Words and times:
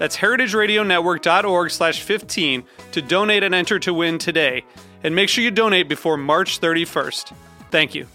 That's 0.00 0.16
heritageradionetwork.org 0.16 1.70
slash 1.70 2.00
15 2.00 2.64
to 2.92 3.02
donate 3.02 3.42
and 3.42 3.54
enter 3.54 3.78
to 3.80 3.92
win 3.92 4.16
today. 4.16 4.64
And 5.04 5.14
make 5.14 5.28
sure 5.28 5.44
you 5.44 5.50
donate 5.50 5.90
before 5.90 6.16
March 6.16 6.58
31st. 6.58 7.34
Thank 7.70 7.94
you. 7.94 8.06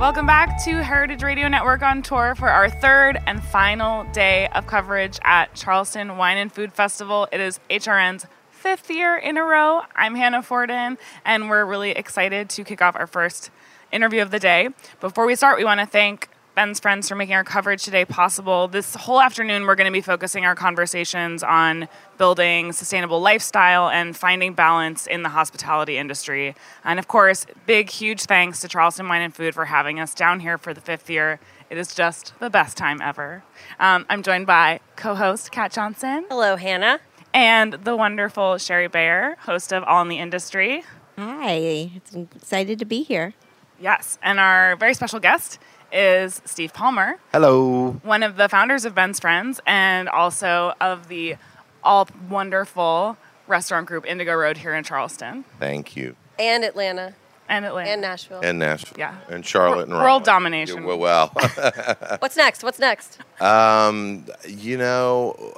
Welcome 0.00 0.26
back 0.26 0.60
to 0.64 0.82
Heritage 0.82 1.22
Radio 1.22 1.46
Network 1.46 1.82
on 1.82 2.02
tour 2.02 2.34
for 2.34 2.48
our 2.48 2.68
third 2.68 3.18
and 3.28 3.40
final 3.40 4.02
day 4.12 4.48
of 4.52 4.66
coverage 4.66 5.20
at 5.22 5.54
Charleston 5.54 6.16
Wine 6.16 6.38
and 6.38 6.52
Food 6.52 6.72
Festival. 6.72 7.28
It 7.30 7.40
is 7.40 7.60
HRN's 7.70 8.26
fifth 8.58 8.90
year 8.90 9.16
in 9.16 9.36
a 9.36 9.44
row. 9.44 9.82
I'm 9.94 10.16
Hannah 10.16 10.42
Fordin, 10.42 10.98
and 11.24 11.48
we're 11.48 11.64
really 11.64 11.92
excited 11.92 12.50
to 12.50 12.64
kick 12.64 12.82
off 12.82 12.96
our 12.96 13.06
first 13.06 13.50
interview 13.92 14.20
of 14.20 14.32
the 14.32 14.40
day. 14.40 14.70
Before 15.00 15.26
we 15.26 15.36
start, 15.36 15.58
we 15.58 15.64
want 15.64 15.78
to 15.78 15.86
thank 15.86 16.28
Ben's 16.56 16.80
friends 16.80 17.08
for 17.08 17.14
making 17.14 17.36
our 17.36 17.44
coverage 17.44 17.84
today 17.84 18.04
possible. 18.04 18.66
This 18.66 18.96
whole 18.96 19.20
afternoon, 19.20 19.64
we're 19.64 19.76
going 19.76 19.86
to 19.86 19.92
be 19.92 20.00
focusing 20.00 20.44
our 20.44 20.56
conversations 20.56 21.44
on 21.44 21.88
building 22.18 22.72
sustainable 22.72 23.20
lifestyle 23.20 23.88
and 23.90 24.16
finding 24.16 24.54
balance 24.54 25.06
in 25.06 25.22
the 25.22 25.28
hospitality 25.28 25.96
industry. 25.96 26.56
And 26.84 26.98
of 26.98 27.06
course, 27.06 27.46
big, 27.64 27.90
huge 27.90 28.24
thanks 28.24 28.60
to 28.62 28.68
Charleston 28.68 29.08
Wine 29.08 29.22
and 29.22 29.32
Food 29.32 29.54
for 29.54 29.66
having 29.66 30.00
us 30.00 30.14
down 30.14 30.40
here 30.40 30.58
for 30.58 30.74
the 30.74 30.80
fifth 30.80 31.08
year. 31.08 31.38
It 31.70 31.78
is 31.78 31.94
just 31.94 32.34
the 32.40 32.50
best 32.50 32.76
time 32.76 33.00
ever. 33.00 33.44
Um, 33.78 34.04
I'm 34.10 34.24
joined 34.24 34.48
by 34.48 34.80
co 34.96 35.14
host 35.14 35.52
Kat 35.52 35.70
Johnson. 35.70 36.24
Hello, 36.28 36.56
Hannah. 36.56 36.98
And 37.32 37.74
the 37.74 37.96
wonderful 37.96 38.58
Shari 38.58 38.88
Bayer, 38.88 39.36
host 39.40 39.72
of 39.72 39.84
All 39.84 40.02
in 40.02 40.08
the 40.08 40.18
Industry. 40.18 40.82
Hi, 41.16 41.90
I'm 42.14 42.28
excited 42.34 42.78
to 42.78 42.84
be 42.84 43.02
here. 43.02 43.34
Yes, 43.80 44.18
and 44.22 44.40
our 44.40 44.76
very 44.76 44.94
special 44.94 45.20
guest 45.20 45.58
is 45.92 46.42
Steve 46.44 46.72
Palmer. 46.72 47.18
Hello. 47.32 47.92
One 48.02 48.22
of 48.22 48.36
the 48.36 48.48
founders 48.48 48.84
of 48.84 48.94
Ben's 48.94 49.20
Friends 49.20 49.60
and 49.66 50.08
also 50.08 50.74
of 50.80 51.08
the 51.08 51.36
all 51.82 52.08
wonderful 52.28 53.16
restaurant 53.46 53.86
group 53.86 54.06
Indigo 54.06 54.34
Road 54.34 54.58
here 54.58 54.74
in 54.74 54.84
Charleston. 54.84 55.44
Thank 55.58 55.96
you. 55.96 56.16
And 56.38 56.64
Atlanta. 56.64 57.14
And 57.48 57.64
Atlanta. 57.64 57.90
And 57.90 58.00
Nashville. 58.02 58.40
And 58.42 58.58
Nashville. 58.58 58.98
Yeah. 58.98 59.16
And 59.30 59.44
Charlotte 59.44 59.88
and 59.88 59.96
World 59.96 60.24
domination. 60.24 60.86
Yeah, 60.86 60.94
well, 60.94 61.28
What's 62.18 62.36
next? 62.36 62.62
What's 62.62 62.78
next? 62.78 63.18
um, 63.40 64.26
you 64.46 64.76
know, 64.76 65.54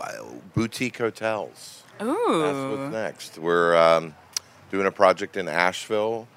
boutique 0.54 0.98
hotels. 0.98 1.82
Ooh. 2.02 2.42
That's 2.42 2.78
what's 2.78 2.92
next. 2.92 3.38
We're 3.38 3.76
um, 3.76 4.14
doing 4.70 4.86
a 4.86 4.90
project 4.92 5.36
in 5.36 5.48
Asheville, 5.48 6.28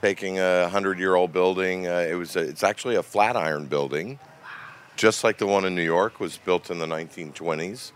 taking 0.00 0.38
a 0.40 0.68
hundred-year-old 0.68 1.32
building. 1.32 1.86
Uh, 1.86 2.06
it 2.08 2.14
was 2.14 2.34
a, 2.36 2.40
it's 2.40 2.64
actually 2.64 2.96
a 2.96 3.02
Flatiron 3.02 3.66
building, 3.66 4.18
just 4.96 5.22
like 5.24 5.38
the 5.38 5.46
one 5.46 5.64
in 5.64 5.74
New 5.74 5.82
York 5.82 6.18
was 6.20 6.38
built 6.38 6.70
in 6.70 6.78
the 6.78 6.86
1920s. 6.86 7.92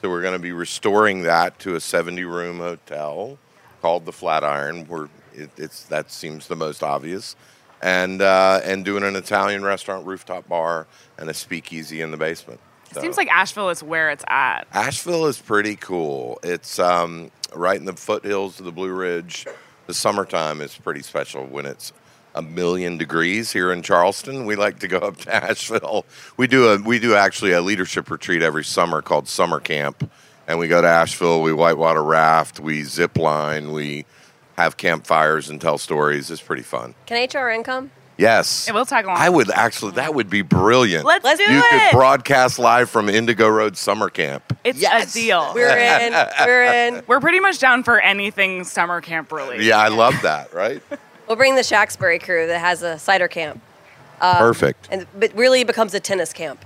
So 0.00 0.08
we're 0.08 0.22
going 0.22 0.32
to 0.32 0.38
be 0.38 0.52
restoring 0.52 1.22
that 1.24 1.58
to 1.58 1.74
a 1.74 1.78
70-room 1.78 2.58
hotel 2.58 3.38
called 3.82 4.06
the 4.06 4.12
Flatiron. 4.12 4.86
Where 4.86 5.08
it, 5.34 5.50
it's 5.56 5.84
that 5.84 6.10
seems 6.10 6.46
the 6.46 6.56
most 6.56 6.82
obvious, 6.82 7.36
and 7.82 8.22
uh, 8.22 8.60
and 8.64 8.84
doing 8.84 9.04
an 9.04 9.16
Italian 9.16 9.62
restaurant, 9.62 10.06
rooftop 10.06 10.48
bar, 10.48 10.86
and 11.18 11.28
a 11.30 11.34
speakeasy 11.34 12.00
in 12.00 12.10
the 12.10 12.16
basement. 12.16 12.60
It 12.90 13.00
seems 13.00 13.16
like 13.16 13.28
Asheville 13.28 13.70
is 13.70 13.82
where 13.82 14.10
it's 14.10 14.24
at. 14.26 14.66
Asheville 14.72 15.26
is 15.26 15.38
pretty 15.38 15.76
cool. 15.76 16.40
It's 16.42 16.80
um, 16.80 17.30
right 17.54 17.78
in 17.78 17.84
the 17.84 17.92
foothills 17.92 18.58
of 18.58 18.66
the 18.66 18.72
Blue 18.72 18.92
Ridge. 18.92 19.46
The 19.86 19.94
summertime 19.94 20.60
is 20.60 20.76
pretty 20.76 21.02
special 21.02 21.46
when 21.46 21.66
it's 21.66 21.92
a 22.34 22.42
million 22.42 22.96
degrees 22.98 23.52
here 23.52 23.72
in 23.72 23.82
Charleston. 23.82 24.46
We 24.46 24.56
like 24.56 24.80
to 24.80 24.88
go 24.88 24.98
up 24.98 25.16
to 25.18 25.34
Asheville. 25.50 26.04
We 26.36 26.46
do 26.46 26.68
a 26.68 26.78
we 26.78 26.98
do 26.98 27.14
actually 27.14 27.52
a 27.52 27.60
leadership 27.60 28.10
retreat 28.10 28.42
every 28.42 28.64
summer 28.64 29.02
called 29.02 29.28
Summer 29.28 29.60
Camp, 29.60 30.10
and 30.48 30.58
we 30.58 30.68
go 30.68 30.82
to 30.82 30.88
Asheville. 30.88 31.42
We 31.42 31.52
whitewater 31.52 32.02
raft, 32.02 32.60
we 32.60 32.82
zip 32.82 33.16
line, 33.18 33.72
we 33.72 34.04
have 34.62 34.76
campfires 34.76 35.48
and 35.50 35.60
tell 35.60 35.78
stories. 35.78 36.30
It's 36.30 36.40
pretty 36.42 36.62
fun. 36.62 36.94
Can 37.06 37.16
HRN 37.28 37.64
come? 37.64 37.90
Yes, 38.18 38.68
It 38.68 38.74
will 38.74 38.84
tag 38.84 39.06
along. 39.06 39.16
I 39.16 39.30
would 39.30 39.50
actually. 39.50 39.92
That 39.92 40.14
would 40.14 40.28
be 40.28 40.42
brilliant. 40.42 41.06
Let's, 41.06 41.24
Let's 41.24 41.38
do 41.40 41.46
do 41.46 41.54
you 41.54 41.60
it. 41.60 41.70
could 41.90 41.96
broadcast 41.96 42.58
live 42.58 42.90
from 42.90 43.08
Indigo 43.08 43.48
Road 43.48 43.78
Summer 43.78 44.10
Camp. 44.10 44.42
it's 44.62 44.78
Yes. 44.78 45.10
a 45.10 45.18
deal. 45.18 45.52
We're 45.54 45.74
in. 45.74 46.12
We're 46.44 46.64
in. 46.64 47.02
We're 47.06 47.20
pretty 47.20 47.40
much 47.40 47.58
down 47.60 47.82
for 47.82 47.98
anything 47.98 48.64
summer 48.64 49.00
camp 49.00 49.32
related. 49.32 49.64
Yeah, 49.64 49.78
I 49.78 49.88
love 49.88 50.14
that. 50.22 50.52
Right. 50.52 50.82
We'll 51.26 51.36
bring 51.36 51.54
the 51.54 51.62
Shacksbury 51.62 52.20
crew 52.20 52.48
that 52.48 52.58
has 52.58 52.82
a 52.82 52.98
cider 52.98 53.28
camp, 53.28 53.62
Um, 54.20 54.36
Perfect. 54.38 54.88
and 54.90 55.06
but 55.16 55.32
really 55.36 55.62
becomes 55.62 55.94
a 55.94 56.00
tennis 56.00 56.32
camp. 56.32 56.64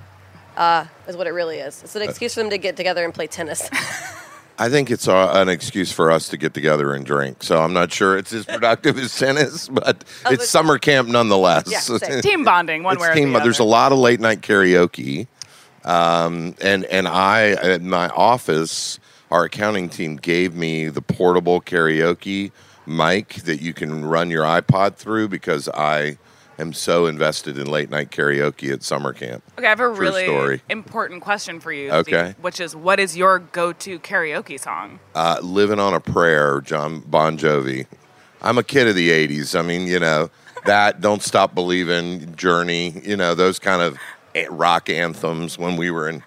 Uh, 0.56 0.86
is 1.06 1.18
what 1.18 1.26
it 1.26 1.34
really 1.34 1.58
is. 1.58 1.82
It's 1.82 1.94
an 1.96 2.00
excuse 2.00 2.32
for 2.32 2.40
them 2.40 2.48
to 2.48 2.56
get 2.56 2.74
together 2.74 3.04
and 3.04 3.12
play 3.12 3.26
tennis. 3.26 3.68
I 4.58 4.68
think 4.68 4.90
it's 4.90 5.08
uh, 5.08 5.32
an 5.34 5.48
excuse 5.48 5.90
for 5.90 6.10
us 6.12 6.28
to 6.28 6.36
get 6.36 6.54
together 6.54 6.94
and 6.94 7.04
drink. 7.04 7.42
So 7.42 7.60
I'm 7.60 7.72
not 7.72 7.92
sure 7.92 8.16
it's 8.16 8.32
as 8.32 8.44
productive 8.44 8.98
as 8.98 9.16
tennis, 9.16 9.68
but 9.68 10.04
Oh, 10.24 10.32
it's 10.32 10.48
summer 10.48 10.78
camp 10.78 11.08
nonetheless. 11.08 11.64
Yeah. 11.66 12.20
Team 12.20 12.44
bonding, 12.44 12.82
one 12.84 12.94
It's 12.96 13.02
way 13.02 13.08
or 13.10 13.14
team- 13.14 13.32
the 13.32 13.40
There's 13.40 13.58
a 13.58 13.64
lot 13.64 13.90
of 13.92 13.98
late 13.98 14.20
night 14.20 14.42
karaoke, 14.42 15.26
um, 15.84 16.54
and 16.60 16.84
and 16.84 17.08
I 17.08 17.50
at 17.50 17.82
my 17.82 18.08
office, 18.10 18.98
our 19.30 19.44
accounting 19.44 19.88
team 19.88 20.16
gave 20.16 20.54
me 20.54 20.88
the 20.88 21.02
portable 21.02 21.60
karaoke 21.60 22.52
mic 22.86 23.34
that 23.44 23.60
you 23.60 23.72
can 23.74 24.04
run 24.04 24.30
your 24.30 24.44
iPod 24.44 24.94
through 24.96 25.26
because 25.28 25.68
I 25.70 26.18
am 26.58 26.72
so 26.72 27.06
invested 27.06 27.58
in 27.58 27.66
late 27.66 27.90
night 27.90 28.10
karaoke 28.10 28.72
at 28.72 28.82
summer 28.82 29.12
camp. 29.12 29.42
Okay, 29.58 29.66
I 29.66 29.70
have 29.70 29.80
a 29.80 29.84
True 29.84 29.94
really 29.96 30.24
story. 30.24 30.62
important 30.68 31.22
question 31.22 31.60
for 31.60 31.72
you. 31.72 31.90
Okay. 31.90 32.32
Steve, 32.32 32.42
which 32.44 32.60
is, 32.60 32.74
what 32.76 33.00
is 33.00 33.16
your 33.16 33.38
go-to 33.38 33.98
karaoke 33.98 34.58
song? 34.58 35.00
uh, 35.14 35.38
"Living 35.42 35.78
on 35.80 35.94
a 35.94 36.00
Prayer," 36.00 36.60
Jon 36.60 37.00
Bon 37.00 37.36
Jovi. 37.38 37.86
I'm 38.42 38.58
a 38.58 38.62
kid 38.62 38.86
of 38.88 38.94
the 38.94 39.10
'80s. 39.10 39.58
I 39.58 39.62
mean, 39.62 39.86
you 39.86 39.98
know 40.00 40.30
that 40.66 41.00
"Don't 41.00 41.22
Stop 41.22 41.54
Believing," 41.54 42.34
Journey. 42.36 43.00
You 43.04 43.16
know 43.16 43.34
those 43.34 43.58
kind 43.58 43.82
of 43.82 43.98
rock 44.50 44.88
anthems 44.90 45.58
when 45.58 45.76
we 45.76 45.90
were 45.90 46.08
in 46.08 46.22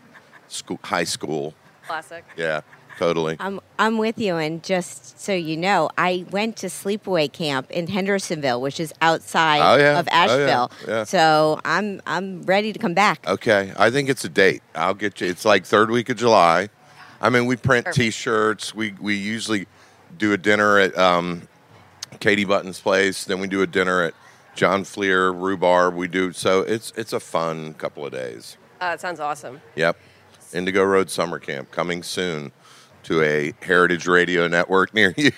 school, 0.47 0.79
high 0.83 1.03
school. 1.03 1.53
Classic. 1.85 2.25
Yeah, 2.35 2.61
totally. 2.97 3.37
I'm 3.39 3.59
I'm 3.79 3.97
with 3.97 4.17
you, 4.19 4.35
and 4.37 4.63
just 4.63 5.19
so 5.19 5.33
you 5.33 5.55
know, 5.57 5.89
I 5.97 6.25
went 6.31 6.57
to 6.57 6.67
sleepaway 6.67 7.31
camp 7.31 7.69
in 7.71 7.87
Hendersonville, 7.87 8.61
which 8.61 8.79
is 8.79 8.93
outside 9.01 9.59
Oh, 9.61 9.77
yeah. 9.77 9.99
of 9.99 10.07
Oh, 10.07 10.15
yeah. 10.15 10.23
Asheville. 10.23 10.71
Yeah. 10.87 11.03
So 11.03 11.59
I'm 11.63 12.01
I'm 12.05 12.43
ready 12.43 12.73
to 12.73 12.79
come 12.79 12.93
back. 12.93 13.25
Okay, 13.27 13.71
I 13.77 13.89
think 13.91 14.09
it's 14.09 14.25
a 14.25 14.29
date. 14.29 14.61
I'll 14.75 14.93
get 14.93 15.21
you. 15.21 15.27
It's 15.27 15.45
like 15.45 15.65
third 15.65 15.89
week 15.91 16.09
of 16.09 16.17
July. 16.17 16.69
I 17.21 17.29
mean, 17.29 17.45
we 17.45 17.55
print 17.55 17.85
Perfect. 17.85 18.01
T-shirts. 18.01 18.75
We 18.75 18.93
we 18.99 19.15
usually 19.15 19.67
do 20.17 20.33
a 20.33 20.37
dinner 20.37 20.79
at 20.79 20.97
um, 20.97 21.47
Katie 22.19 22.45
Button's 22.45 22.79
place. 22.79 23.23
Then 23.25 23.39
we 23.39 23.47
do 23.47 23.61
a 23.61 23.67
dinner 23.67 24.03
at 24.03 24.13
John 24.55 24.83
Fleer 24.83 25.29
Rhubarb. 25.31 25.95
We 25.95 26.07
do 26.07 26.31
so. 26.31 26.61
It's 26.61 26.93
it's 26.95 27.13
a 27.13 27.19
fun 27.19 27.73
couple 27.75 28.05
of 28.05 28.11
days. 28.11 28.57
Uh, 28.79 28.91
it 28.93 29.01
sounds 29.01 29.19
awesome. 29.19 29.61
Yep. 29.75 29.97
Indigo 30.53 30.83
Road 30.83 31.09
Summer 31.09 31.39
Camp 31.39 31.71
coming 31.71 32.01
soon 32.03 32.51
to 33.07 33.21
a 33.21 33.53
Heritage 33.61 34.05
Radio 34.05 34.49
network 34.49 34.93
near 34.93 35.13
you. 35.17 35.31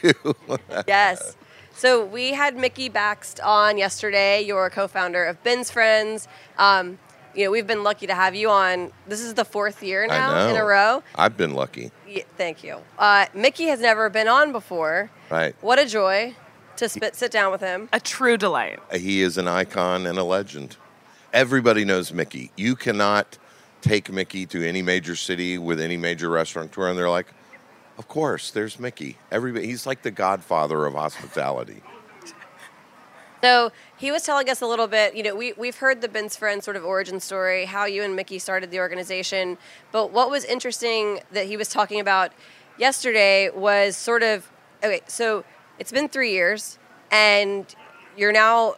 Yes. 0.87 1.37
So 1.71 2.03
we 2.03 2.33
had 2.33 2.57
Mickey 2.57 2.89
Bakst 2.89 3.43
on 3.45 3.77
yesterday, 3.77 4.41
your 4.41 4.71
co-founder 4.71 5.23
of 5.23 5.41
Ben's 5.43 5.69
Friends. 5.69 6.27
Um, 6.57 6.97
you 7.35 7.45
know, 7.45 7.51
we've 7.51 7.67
been 7.67 7.83
lucky 7.83 8.07
to 8.07 8.15
have 8.15 8.33
you 8.33 8.49
on. 8.49 8.91
This 9.07 9.21
is 9.21 9.35
the 9.35 9.45
fourth 9.45 9.83
year 9.83 10.07
now 10.07 10.49
in 10.49 10.57
a 10.57 10.65
row. 10.65 11.03
I've 11.13 11.37
been 11.37 11.53
lucky. 11.53 11.91
Yeah, 12.07 12.23
thank 12.37 12.63
you. 12.63 12.79
Uh, 12.97 13.27
Mickey 13.35 13.65
has 13.65 13.79
never 13.81 14.09
been 14.09 14.27
on 14.27 14.51
before. 14.51 15.11
Right. 15.29 15.55
What 15.61 15.77
a 15.77 15.85
joy 15.85 16.35
to 16.77 16.89
spit, 16.89 17.15
sit 17.15 17.31
down 17.31 17.51
with 17.51 17.61
him. 17.61 17.87
A 17.93 17.99
true 17.99 18.35
delight. 18.35 18.79
He 18.95 19.21
is 19.21 19.37
an 19.37 19.47
icon 19.47 20.07
and 20.07 20.17
a 20.17 20.23
legend. 20.23 20.75
Everybody 21.33 21.85
knows 21.85 22.11
Mickey. 22.11 22.51
You 22.57 22.75
cannot 22.75 23.37
take 23.81 24.11
Mickey 24.11 24.47
to 24.47 24.67
any 24.67 24.81
major 24.81 25.15
city 25.15 25.59
with 25.59 25.79
any 25.79 25.97
major 25.97 26.29
restaurateur, 26.29 26.89
and 26.89 26.97
they're 26.97 27.09
like, 27.11 27.27
"Of 27.99 28.07
course, 28.07 28.49
there's 28.49 28.79
Mickey." 28.79 29.17
Everybody, 29.31 29.67
he's 29.67 29.85
like 29.85 30.01
the 30.01 30.09
godfather 30.09 30.87
of 30.87 30.95
hospitality. 30.95 31.83
So 33.41 33.71
he 33.95 34.11
was 34.11 34.23
telling 34.23 34.49
us 34.49 34.59
a 34.59 34.65
little 34.65 34.87
bit. 34.87 35.15
You 35.15 35.23
know, 35.23 35.33
we 35.33 35.53
we've 35.53 35.77
heard 35.77 36.01
the 36.01 36.09
Ben's 36.09 36.35
Friend 36.35 36.61
sort 36.61 36.75
of 36.75 36.83
origin 36.83 37.21
story, 37.21 37.63
how 37.63 37.85
you 37.85 38.03
and 38.03 38.13
Mickey 38.13 38.37
started 38.37 38.69
the 38.69 38.79
organization. 38.79 39.57
But 39.93 40.11
what 40.11 40.29
was 40.29 40.43
interesting 40.43 41.21
that 41.31 41.45
he 41.45 41.55
was 41.55 41.69
talking 41.69 42.01
about 42.01 42.33
yesterday 42.77 43.49
was 43.49 43.95
sort 43.95 44.23
of 44.23 44.51
okay. 44.83 44.99
So 45.07 45.45
it's 45.79 45.93
been 45.93 46.09
three 46.09 46.33
years, 46.33 46.77
and 47.11 47.73
you're 48.17 48.33
now, 48.33 48.75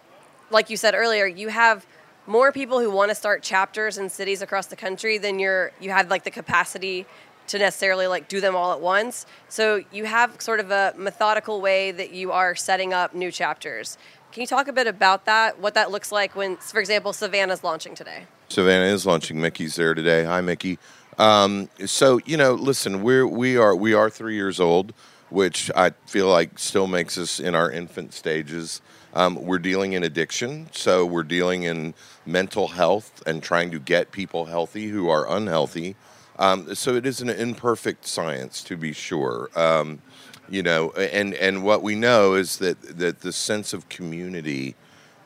like 0.52 0.70
you 0.70 0.78
said 0.78 0.94
earlier, 0.94 1.26
you 1.26 1.48
have 1.48 1.88
more 2.28 2.52
people 2.52 2.80
who 2.80 2.92
want 2.92 3.10
to 3.10 3.16
start 3.16 3.42
chapters 3.42 3.98
in 3.98 4.10
cities 4.10 4.42
across 4.42 4.68
the 4.68 4.76
country 4.76 5.18
than 5.18 5.40
you're 5.40 5.72
you 5.80 5.90
have 5.90 6.10
like 6.10 6.24
the 6.24 6.32
capacity 6.32 7.06
to 7.52 7.60
necessarily 7.60 8.08
like 8.08 8.30
do 8.30 8.40
them 8.40 8.56
all 8.56 8.72
at 8.72 8.80
once. 8.80 9.26
So 9.50 9.84
you 9.92 10.06
have 10.06 10.42
sort 10.42 10.62
of 10.62 10.72
a 10.72 10.94
methodical 10.98 11.60
way 11.60 11.92
that 11.92 12.12
you 12.12 12.32
are 12.32 12.56
setting 12.56 12.94
up 12.94 13.14
new 13.14 13.30
chapters. 13.30 13.98
Can 14.32 14.40
you 14.40 14.48
talk 14.48 14.70
a 14.70 14.74
bit 14.74 14.88
about 14.88 15.26
that? 15.26 15.60
What 15.60 15.74
that 15.74 15.92
looks 15.92 16.14
like 16.14 16.34
when, 16.34 16.56
for 16.56 16.80
example, 16.80 17.12
Savannah's 17.12 17.62
launching 17.62 17.94
today? 17.94 18.24
Savannah 18.48 18.86
is 18.86 19.06
launching. 19.06 19.42
Mickey's 19.42 19.76
there 19.76 19.94
today. 19.94 20.24
Hi, 20.24 20.40
Mickey. 20.40 20.80
Um, 21.18 21.68
so 21.86 22.22
you 22.26 22.38
know, 22.38 22.54
listen, 22.54 23.04
we're 23.04 23.28
we 23.28 23.58
are 23.58 23.76
we 23.76 23.94
are 23.94 24.10
three 24.10 24.36
years 24.36 24.62
old, 24.62 24.94
which 25.30 25.70
I 25.76 25.90
feel 26.06 26.28
like 26.28 26.58
still 26.58 26.88
makes 26.88 27.18
us 27.18 27.42
in 27.42 27.54
our 27.54 27.70
infant 27.70 28.14
stages. 28.14 28.82
Um, 29.14 29.36
we're 29.36 29.60
dealing 29.60 29.92
in 29.92 30.04
addiction, 30.04 30.70
so 30.72 31.06
we're 31.06 31.24
dealing 31.24 31.64
in 31.64 31.94
mental 32.26 32.70
health 32.70 33.22
and 33.28 33.44
trying 33.44 33.72
to 33.72 33.80
get 33.80 34.14
people 34.14 34.46
healthy 34.46 34.88
who 34.88 35.10
are 35.10 35.30
unhealthy. 35.30 35.98
Um, 36.42 36.74
so 36.74 36.96
it 36.96 37.06
is 37.06 37.22
an 37.22 37.30
imperfect 37.30 38.08
science, 38.08 38.64
to 38.64 38.76
be 38.76 38.94
sure. 38.94 39.52
Um, 39.56 40.02
you 40.50 40.64
know, 40.64 40.90
and 40.92 41.36
and 41.36 41.64
what 41.64 41.84
we 41.84 41.94
know 41.94 42.34
is 42.34 42.58
that 42.58 42.82
that 42.98 43.22
the 43.22 43.32
sense 43.32 43.74
of 43.74 43.88
community 43.90 44.76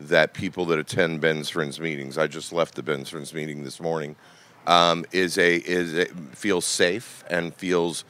that 0.02 0.34
people 0.34 0.66
that 0.66 0.78
attend 0.78 1.22
Ben's 1.22 1.50
Friends 1.50 1.80
meetings. 1.80 2.18
I 2.18 2.28
just 2.28 2.52
left 2.52 2.76
the 2.76 2.84
Ben's 2.84 3.10
Friends 3.10 3.34
meeting 3.34 3.64
this 3.64 3.80
morning. 3.80 4.18
Um, 4.68 5.06
is 5.14 5.38
a 5.38 5.56
is 5.56 5.94
a, 5.94 6.06
feels 6.34 6.66
safe 6.66 7.24
and 7.30 7.56
feels 7.56 8.04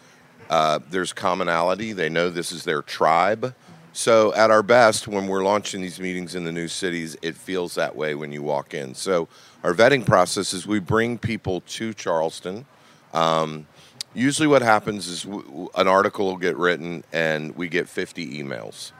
uh, 0.50 0.80
there's 0.90 1.14
commonality. 1.14 1.94
They 1.94 2.10
know 2.10 2.32
this 2.32 2.52
is 2.52 2.64
their 2.64 2.82
tribe. 2.82 3.54
So 3.94 4.34
at 4.34 4.50
our 4.50 4.64
best, 4.64 5.08
when 5.08 5.28
we're 5.28 5.44
launching 5.44 5.80
these 5.80 6.00
meetings 6.00 6.34
in 6.34 6.44
the 6.44 6.52
new 6.52 6.68
cities, 6.68 7.16
it 7.22 7.36
feels 7.36 7.76
that 7.76 7.96
way 7.96 8.16
when 8.16 8.32
you 8.32 8.42
walk 8.42 8.74
in. 8.74 8.96
So 8.96 9.28
our 9.64 9.76
vetting 9.76 10.08
process 10.08 10.54
is 10.54 10.66
we 10.66 10.80
bring 10.80 11.20
people 11.20 11.62
to 11.62 11.94
Charleston. 11.94 12.66
Um, 13.16 13.68
usually, 14.14 14.48
what 14.48 14.62
happens 14.62 15.08
is 15.08 15.24
w- 15.24 15.70
an 15.76 15.88
article 15.88 16.26
will 16.26 16.38
get 16.38 16.58
written, 16.58 17.04
and 17.14 17.56
we 17.56 17.70
get 17.70 17.88
50 17.90 18.42
emails 18.42 18.92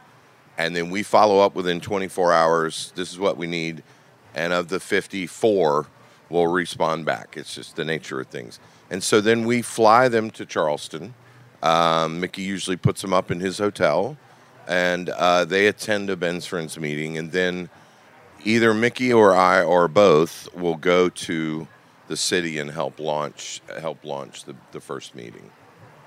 and 0.58 0.76
then 0.76 0.90
we 0.90 1.04
follow 1.04 1.40
up 1.40 1.56
within 1.56 1.80
24 1.80 2.34
hours. 2.34 2.92
This 2.96 3.12
is 3.12 3.20
what 3.20 3.38
we 3.38 3.48
need, 3.48 3.84
and 4.34 4.54
of 4.54 4.70
the 4.70 4.80
54, 4.80 5.88
we'll 6.30 6.48
respond 6.48 7.06
back. 7.06 7.36
It's 7.38 7.54
just 7.54 7.76
the 7.76 7.86
nature 7.86 8.22
of 8.22 8.28
things. 8.28 8.60
And 8.90 9.04
so 9.04 9.22
then 9.22 9.46
we 9.46 9.62
fly 9.62 10.08
them 10.08 10.32
to 10.32 10.46
Charleston. 10.46 11.14
Um, 11.62 12.20
Mickey 12.20 12.44
usually 12.44 12.78
puts 12.78 13.02
them 13.02 13.14
up 13.14 13.32
in 13.32 13.40
his 13.40 13.58
hotel, 13.58 14.18
and 14.68 15.10
uh, 15.10 15.46
they 15.46 15.68
attend 15.68 16.10
a 16.10 16.16
Ben's 16.16 16.46
Friends 16.46 16.80
meeting, 16.80 17.18
and 17.18 17.32
then 17.32 17.70
either 18.44 18.74
Mickey 18.74 19.12
or 19.12 19.36
I 19.36 19.62
or 19.64 19.88
both 19.88 20.48
will 20.56 20.76
go 20.76 21.10
to 21.10 21.68
the 22.08 22.18
city 22.18 22.58
and 22.60 22.72
help 22.72 23.00
launch 23.00 23.62
help 23.80 24.04
launch 24.04 24.44
the, 24.44 24.56
the 24.72 24.80
first 24.80 25.16
meeting. 25.16 25.52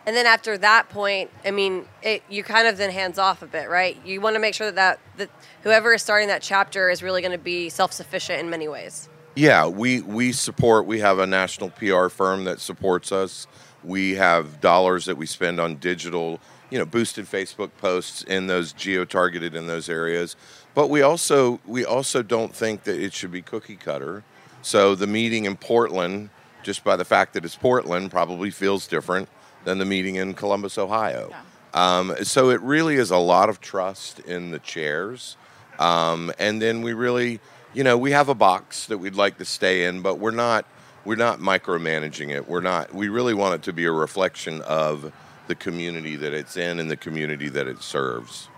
And 0.07 0.17
then 0.17 0.25
after 0.25 0.57
that 0.57 0.89
point, 0.89 1.31
I 1.45 1.51
mean, 1.51 1.85
it, 2.03 2.23
you 2.31 2.43
kind 2.43 2.67
of 2.67 2.79
then 2.79 2.91
hands 2.91 3.19
off 3.19 3.43
a 3.43 3.47
bit, 3.47 3.69
right? 3.69 3.95
You 4.07 4.23
want 4.23 4.37
to 4.37 4.41
make 4.41 4.55
sure 4.55 4.71
that, 4.71 4.77
that, 4.79 5.01
that 5.19 5.31
whoever 5.65 5.93
is 5.93 6.01
starting 6.01 6.29
that 6.29 6.41
chapter 6.41 6.89
is 6.89 7.03
really 7.03 7.21
going 7.21 7.33
to 7.33 7.37
be 7.37 7.69
self 7.69 7.93
sufficient 7.93 8.41
in 8.41 8.49
many 8.49 8.69
ways. 8.69 9.11
Yeah, 9.35 9.67
we 9.67 10.01
we 10.01 10.33
support. 10.33 10.87
We 10.87 11.01
have 11.01 11.19
a 11.19 11.27
national 11.27 11.71
PR 11.71 12.09
firm 12.09 12.45
that 12.45 12.59
supports 12.59 13.13
us. 13.13 13.47
We 13.85 14.15
have 14.15 14.61
dollars 14.61 15.05
that 15.05 15.17
we 15.17 15.27
spend 15.27 15.61
on 15.61 15.77
digital, 15.77 16.41
you 16.71 16.79
know, 16.79 16.87
boosted 16.87 17.27
Facebook 17.27 17.71
posts 17.79 18.23
in 18.23 18.47
those 18.47 18.73
geo 18.73 19.05
targeted 19.05 19.55
in 19.55 19.67
those 19.67 19.89
areas. 19.89 20.37
But 20.75 20.89
we 20.89 21.03
also 21.03 21.61
we 21.67 21.85
also 21.85 22.23
don't 22.23 22.55
think 22.55 22.85
that 22.85 22.99
it 22.99 23.13
should 23.13 23.31
be 23.31 23.43
cookie 23.43 23.77
cutter. 23.77 24.25
So 24.63 24.95
the 24.95 25.07
meeting 25.07 25.45
in 25.45 25.57
Portland, 25.57 26.31
just 26.63 26.85
by 26.85 26.97
the 26.97 27.05
fact 27.05 27.35
that 27.35 27.45
it's 27.45 27.57
Portland, 27.57 28.11
probably 28.11 28.51
feels 28.51 28.87
different 28.87 29.29
than 29.65 29.79
the 29.79 29.85
meeting 29.85 30.17
in 30.17 30.35
Columbus, 30.35 30.79
Ohio. 30.79 31.33
Um, 31.75 32.15
so 32.23 32.51
it 32.51 32.61
really 32.63 32.97
is 32.97 33.11
a 33.11 33.19
lot 33.19 33.49
of 33.49 33.61
trust 33.61 34.21
in 34.21 34.51
the 34.51 34.59
chairs. 34.59 35.37
Um, 35.79 36.33
and 36.39 36.61
then 36.61 36.83
we 36.83 36.93
really, 36.93 37.41
you 37.73 37.85
know, 37.85 37.97
we 37.97 38.11
have 38.13 38.29
a 38.29 38.35
box 38.35 38.87
that 38.87 38.99
we'd 38.99 39.15
like 39.15 39.39
to 39.39 39.45
stay 39.45 39.85
in, 39.85 40.03
but 40.03 40.19
we're 40.19 40.31
not 40.31 40.67
we're 41.05 41.17
not 41.17 41.39
micromanaging 41.39 42.31
it. 42.31 42.49
We're 42.49 42.61
not. 42.61 42.93
We 42.93 43.09
really 43.09 43.33
want 43.33 43.55
it 43.55 43.63
to 43.63 43.73
be 43.73 43.87
a 43.87 43.93
reflection 43.93 44.61
of 44.63 45.13
the 45.47 45.55
community 45.55 46.17
that 46.17 46.35
it's 46.35 46.57
in 46.57 46.79
and 46.79 46.91
the 46.91 46.97
community 46.97 47.49
that 47.49 47.67
it 47.67 47.83
serves. 47.83 48.49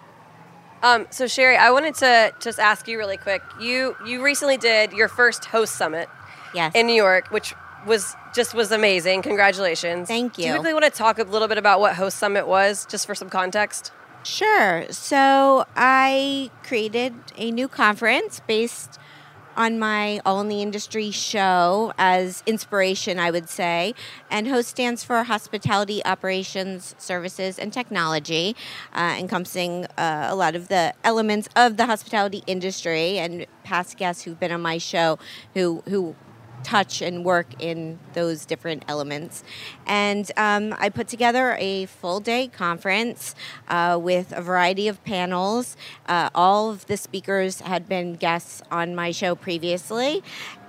Um, 0.82 1.06
so 1.10 1.26
Shari, 1.26 1.56
I 1.56 1.70
wanted 1.70 1.94
to 1.96 2.32
just 2.40 2.58
ask 2.58 2.88
you 2.88 2.96
really 2.98 3.16
quick. 3.16 3.42
You 3.60 3.96
you 4.06 4.22
recently 4.24 4.56
did 4.56 4.92
your 4.92 5.08
first 5.08 5.44
host 5.46 5.74
summit 5.76 6.08
Yes. 6.54 6.72
in 6.74 6.86
New 6.86 6.94
York, 6.94 7.28
which 7.30 7.54
was 7.86 8.14
just 8.34 8.54
was 8.54 8.72
amazing. 8.72 9.22
Congratulations. 9.22 10.08
Thank 10.08 10.38
you. 10.38 10.44
Do 10.44 10.48
you 10.48 10.54
quickly 10.56 10.72
want 10.72 10.84
to 10.86 10.90
talk 10.90 11.18
a 11.18 11.22
little 11.24 11.48
bit 11.48 11.58
about 11.58 11.80
what 11.80 11.94
host 11.96 12.18
summit 12.18 12.46
was, 12.46 12.86
just 12.86 13.06
for 13.06 13.14
some 13.14 13.28
context? 13.30 13.92
Sure. 14.22 14.84
So 14.90 15.64
I 15.76 16.50
created 16.62 17.14
a 17.36 17.50
new 17.50 17.68
conference 17.68 18.40
based 18.46 18.98
on 19.60 19.78
my 19.78 20.18
All 20.24 20.40
in 20.40 20.48
the 20.48 20.62
Industry 20.62 21.10
show 21.10 21.92
as 21.98 22.42
inspiration, 22.46 23.18
I 23.18 23.30
would 23.30 23.50
say. 23.50 23.94
And 24.30 24.48
HOST 24.48 24.70
stands 24.70 25.04
for 25.04 25.22
Hospitality 25.24 26.02
Operations, 26.06 26.94
Services, 26.96 27.58
and 27.58 27.70
Technology, 27.70 28.56
uh, 28.94 29.16
encompassing 29.18 29.84
uh, 29.98 30.28
a 30.30 30.34
lot 30.34 30.54
of 30.54 30.68
the 30.68 30.94
elements 31.04 31.46
of 31.54 31.76
the 31.76 31.84
hospitality 31.84 32.42
industry 32.46 33.18
and 33.18 33.44
past 33.62 33.98
guests 33.98 34.22
who've 34.22 34.40
been 34.40 34.50
on 34.50 34.62
my 34.62 34.78
show 34.78 35.18
who, 35.52 35.82
who 35.86 36.16
touch 36.62 37.02
and 37.02 37.24
work 37.24 37.46
in 37.58 37.98
those 38.14 38.44
different 38.44 38.84
elements. 38.88 39.42
And 39.86 40.30
um, 40.36 40.74
I 40.78 40.88
put 40.88 41.08
together 41.08 41.56
a 41.58 41.86
full 41.86 42.20
day 42.20 42.48
conference 42.48 43.34
uh, 43.68 43.98
with 44.00 44.32
a 44.32 44.42
variety 44.42 44.88
of 44.88 45.02
panels. 45.04 45.76
Uh, 46.06 46.30
all 46.34 46.70
of 46.70 46.86
the 46.86 46.96
speakers 46.96 47.60
had 47.60 47.88
been 47.88 48.14
guests 48.14 48.62
on 48.70 48.94
my 48.94 49.10
show 49.10 49.34
previously, 49.34 50.22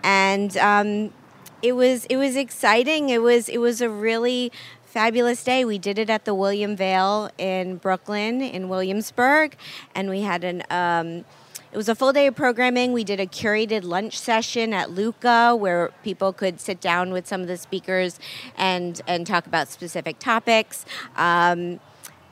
and 0.04 0.56
um, 0.58 1.14
it 1.62 1.74
was 1.74 2.06
it 2.06 2.18
was 2.18 2.36
exciting. 2.36 3.10
It 3.10 3.22
was 3.22 3.50
it 3.50 3.60
was 3.60 3.82
a 3.82 3.90
really 3.90 4.52
fabulous 4.92 5.44
day. 5.44 5.64
We 5.64 5.78
did 5.78 5.98
it 5.98 6.10
at 6.10 6.26
the 6.26 6.34
William 6.34 6.76
Vale 6.76 7.30
in 7.38 7.78
Brooklyn, 7.78 8.42
in 8.42 8.68
Williamsburg, 8.68 9.56
and 9.96 10.10
we 10.10 10.22
had 10.22 10.44
an 10.44 10.64
um, 10.70 11.26
it 11.72 11.78
was 11.78 11.88
a 11.88 11.96
full 11.96 12.12
day 12.12 12.28
of 12.28 12.36
programming. 12.36 12.92
We 12.92 13.06
did 13.06 13.20
a 13.20 13.26
curated 13.26 13.84
lunch 13.84 14.20
session 14.20 14.74
at 14.74 14.90
Leuca 14.90 15.58
where 15.58 15.92
people 16.04 16.34
could 16.34 16.60
sit 16.60 16.82
down 16.82 17.12
with 17.12 17.28
some 17.28 17.42
of 17.42 17.48
the 17.48 17.58
speakers 17.58 18.20
and 18.58 19.02
and 19.08 19.26
talk 19.26 19.48
about 19.48 19.70
specific 19.70 20.20
topics. 20.20 20.86
Um, 21.16 21.80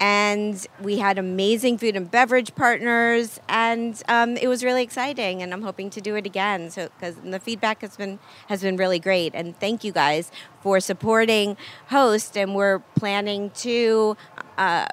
and 0.01 0.65
we 0.81 0.98
had 0.98 1.17
amazing 1.17 1.77
food 1.77 1.96
and 1.96 2.10
beverage 2.10 2.55
partners, 2.55 3.39
and 3.50 4.01
um, 4.08 4.38
it 4.38 4.48
was 4.48 4.63
really 4.63 4.81
exciting. 4.81 5.41
And 5.41 5.53
I'm 5.53 5.62
hoping 5.62 5.89
to 5.91 6.01
do 6.01 6.15
it 6.15 6.25
again. 6.25 6.69
So 6.69 6.89
because 6.98 7.15
the 7.17 7.39
feedback 7.39 7.81
has 7.81 7.98
been 7.98 8.19
has 8.48 8.62
been 8.62 8.75
really 8.75 9.00
great, 9.00 9.34
and 9.36 9.58
thank 9.60 9.84
you 9.84 9.91
guys 9.91 10.31
for 10.62 10.79
supporting 10.79 11.55
Host. 11.88 12.38
And 12.38 12.55
we're 12.55 12.79
planning 12.96 13.51
to. 13.51 14.17
Uh, 14.58 14.88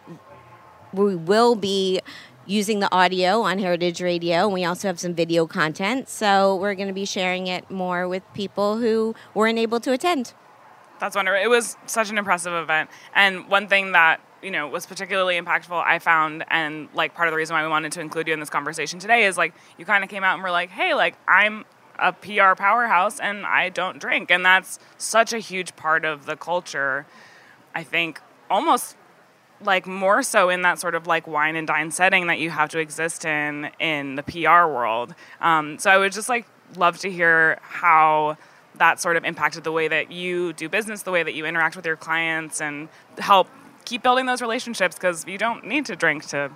we 0.93 1.17
will 1.17 1.57
be 1.57 2.00
using 2.47 2.81
the 2.81 2.93
audio 2.95 3.43
on 3.43 3.59
Heritage 3.59 4.00
Radio, 4.00 4.45
and 4.45 4.53
we 4.53 4.65
also 4.65 4.88
have 4.88 5.00
some 5.00 5.15
video 5.15 5.47
content. 5.47 6.09
So 6.09 6.57
we're 6.57 6.75
going 6.75 6.88
to 6.88 6.95
be 6.95 7.05
sharing 7.05 7.49
it 7.49 7.71
more 7.71 8.09
with 8.09 8.23
people 8.35 8.79
who 8.79 9.15
weren't 9.35 9.59
able 9.59 9.81
to 9.81 9.93
attend. 9.93 10.33
That's 10.99 11.17
wonderful. 11.17 11.43
It 11.43 11.49
was 11.49 11.76
such 11.87 12.11
an 12.11 12.19
impressive 12.19 12.55
event. 12.55 12.88
And 13.15 13.49
one 13.49 13.69
thing 13.69 13.93
that, 13.93 14.21
you 14.43 14.50
know, 14.50 14.69
was 14.69 14.87
particularly 14.87 15.38
impactful, 15.38 15.83
I 15.85 15.99
found, 15.99 16.45
and 16.49 16.88
like 16.95 17.15
part 17.15 17.29
of 17.29 17.33
the 17.33 17.37
reason 17.37 17.55
why 17.55 17.62
we 17.62 17.69
wanted 17.69 17.93
to 17.93 18.00
include 18.00 18.29
you 18.29 18.35
in 18.35 18.41
this 18.41 18.50
conversation 18.50 18.99
today 18.99 19.25
is 19.25 19.37
like 19.37 19.55
you 19.76 19.85
kind 19.85 20.05
of 20.05 20.11
came 20.11 20.25
out 20.25 20.35
and 20.35 20.43
were 20.43 20.50
like, 20.50 20.71
hey, 20.71 20.95
like 20.95 21.17
I'm 21.29 21.65
a 21.99 22.12
PR 22.12 22.55
powerhouse 22.57 23.21
and 23.21 23.45
I 23.45 23.69
don't 23.69 23.99
drink. 23.99 24.31
And 24.31 24.45
that's 24.45 24.79
such 24.97 25.33
a 25.33 25.38
huge 25.38 25.76
part 25.76 26.05
of 26.05 26.26
the 26.26 26.37
culture. 26.37 27.07
I 27.75 27.83
think 27.83 28.21
almost 28.49 28.97
like 29.63 29.87
more 29.87 30.23
so 30.23 30.49
in 30.51 30.63
that 30.63 30.79
sort 30.79 30.95
of 30.95 31.07
like 31.07 31.27
wine 31.27 31.57
and 31.57 31.67
dine 31.67 31.91
setting 31.91 32.27
that 32.27 32.39
you 32.39 32.51
have 32.51 32.69
to 32.71 32.79
exist 32.79 33.25
in 33.25 33.71
in 33.81 34.15
the 34.17 34.23
PR 34.23 34.67
world. 34.69 35.15
Um, 35.41 35.79
so 35.79 35.91
I 35.91 35.99
would 35.99 36.13
just 36.13 36.29
like 36.29 36.47
love 36.77 36.99
to 36.99 37.11
hear 37.11 37.59
how 37.63 38.37
that 38.77 39.01
sort 39.01 39.17
of 39.17 39.25
impacted 39.25 39.65
the 39.65 39.73
way 39.73 39.89
that 39.89 40.13
you 40.13 40.53
do 40.53 40.69
business, 40.69 41.03
the 41.03 41.11
way 41.11 41.23
that 41.23 41.35
you 41.35 41.47
interact 41.47 41.77
with 41.77 41.87
your 41.87 41.97
clients, 41.97 42.61
and 42.61 42.89
help 43.19 43.49
keep 43.85 44.03
building 44.03 44.27
those 44.27 44.43
relationships 44.43 44.97
because 44.97 45.27
you 45.27 45.39
don't 45.39 45.65
need 45.65 45.87
to 45.87 45.97
drink 45.97 46.27
to 46.27 46.51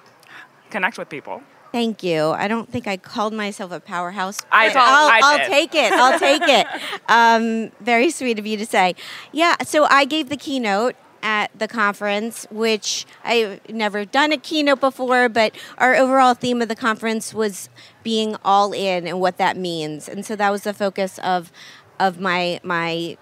connect 0.71 0.99
with 0.99 1.09
people. 1.09 1.43
Thank 1.73 2.03
you. 2.03 2.31
I 2.31 2.49
don't 2.49 2.69
think 2.69 2.89
I 2.89 2.97
called 2.97 3.33
myself 3.33 3.71
a 3.71 3.79
powerhouse. 3.79 4.45
I 4.51 4.69
but 4.69 4.73
told- 4.75 4.87
I'll, 4.89 5.09
I 5.09 5.21
I'll 5.23 5.49
take 5.49 5.75
it. 5.75 5.93
I'll 5.93 6.19
take 6.19 6.43
it. 6.43 6.67
Um, 7.09 7.73
very 7.81 8.11
sweet 8.11 8.39
of 8.39 8.47
you 8.47 8.57
to 8.57 8.67
say. 8.67 8.95
Yeah. 9.33 9.57
So 9.65 9.85
I 9.91 10.05
gave 10.05 10.29
the 10.29 10.37
keynote 10.37 10.95
at 11.23 11.51
the 11.59 11.69
conference, 11.69 12.47
which 12.51 13.07
I've 13.25 13.61
never 13.69 14.05
done 14.05 14.33
a 14.33 14.37
keynote 14.37 14.81
before, 14.81 15.29
but 15.29 15.55
our 15.79 15.95
overall 15.95 16.35
theme 16.35 16.63
of 16.63 16.69
the 16.69 16.77
conference 16.77 17.35
was 17.35 17.69
being 18.03 18.37
all 18.45 18.73
in 18.73 19.07
and 19.07 19.21
what 19.21 19.37
that 19.39 19.57
means. 19.57 20.09
And 20.09 20.25
so 20.25 20.37
that 20.37 20.51
was 20.51 20.63
the 20.63 20.75
focus 20.75 21.19
of 21.19 21.53
of 21.99 22.19
my 22.19 22.61
my 22.63 23.17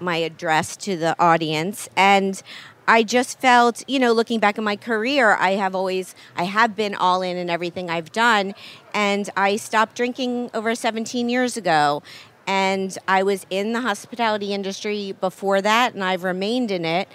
my 0.00 0.16
address 0.16 0.76
to 0.76 0.96
the 0.96 1.18
audience. 1.18 1.88
And 1.96 2.42
I 2.88 3.04
just 3.04 3.38
felt, 3.40 3.88
you 3.88 3.98
know, 3.98 4.12
looking 4.12 4.40
back 4.40 4.58
at 4.58 4.64
my 4.64 4.76
career, 4.76 5.36
I 5.38 5.52
have 5.52 5.74
always 5.74 6.14
I 6.36 6.44
have 6.44 6.74
been 6.74 6.94
all 6.94 7.22
in 7.22 7.36
in 7.36 7.48
everything 7.48 7.88
I've 7.88 8.12
done. 8.12 8.54
And 8.92 9.30
I 9.36 9.56
stopped 9.56 9.96
drinking 9.96 10.50
over 10.52 10.74
17 10.74 11.28
years 11.28 11.56
ago 11.56 12.02
and 12.46 12.96
I 13.06 13.22
was 13.22 13.46
in 13.50 13.72
the 13.72 13.80
hospitality 13.80 14.52
industry 14.52 15.12
before 15.20 15.60
that 15.62 15.94
and 15.94 16.02
I've 16.02 16.24
remained 16.24 16.70
in 16.70 16.84
it 16.84 17.08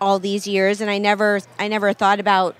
all 0.00 0.18
these 0.18 0.46
years. 0.46 0.80
And 0.80 0.90
I 0.90 0.98
never 0.98 1.40
I 1.58 1.68
never 1.68 1.92
thought 1.92 2.20
about 2.20 2.56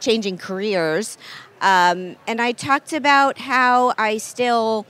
changing 0.00 0.38
careers. 0.38 1.18
Um, 1.60 2.16
and 2.26 2.40
I 2.40 2.52
talked 2.52 2.92
about 2.92 3.38
how 3.38 3.94
I 3.98 4.18
still 4.18 4.86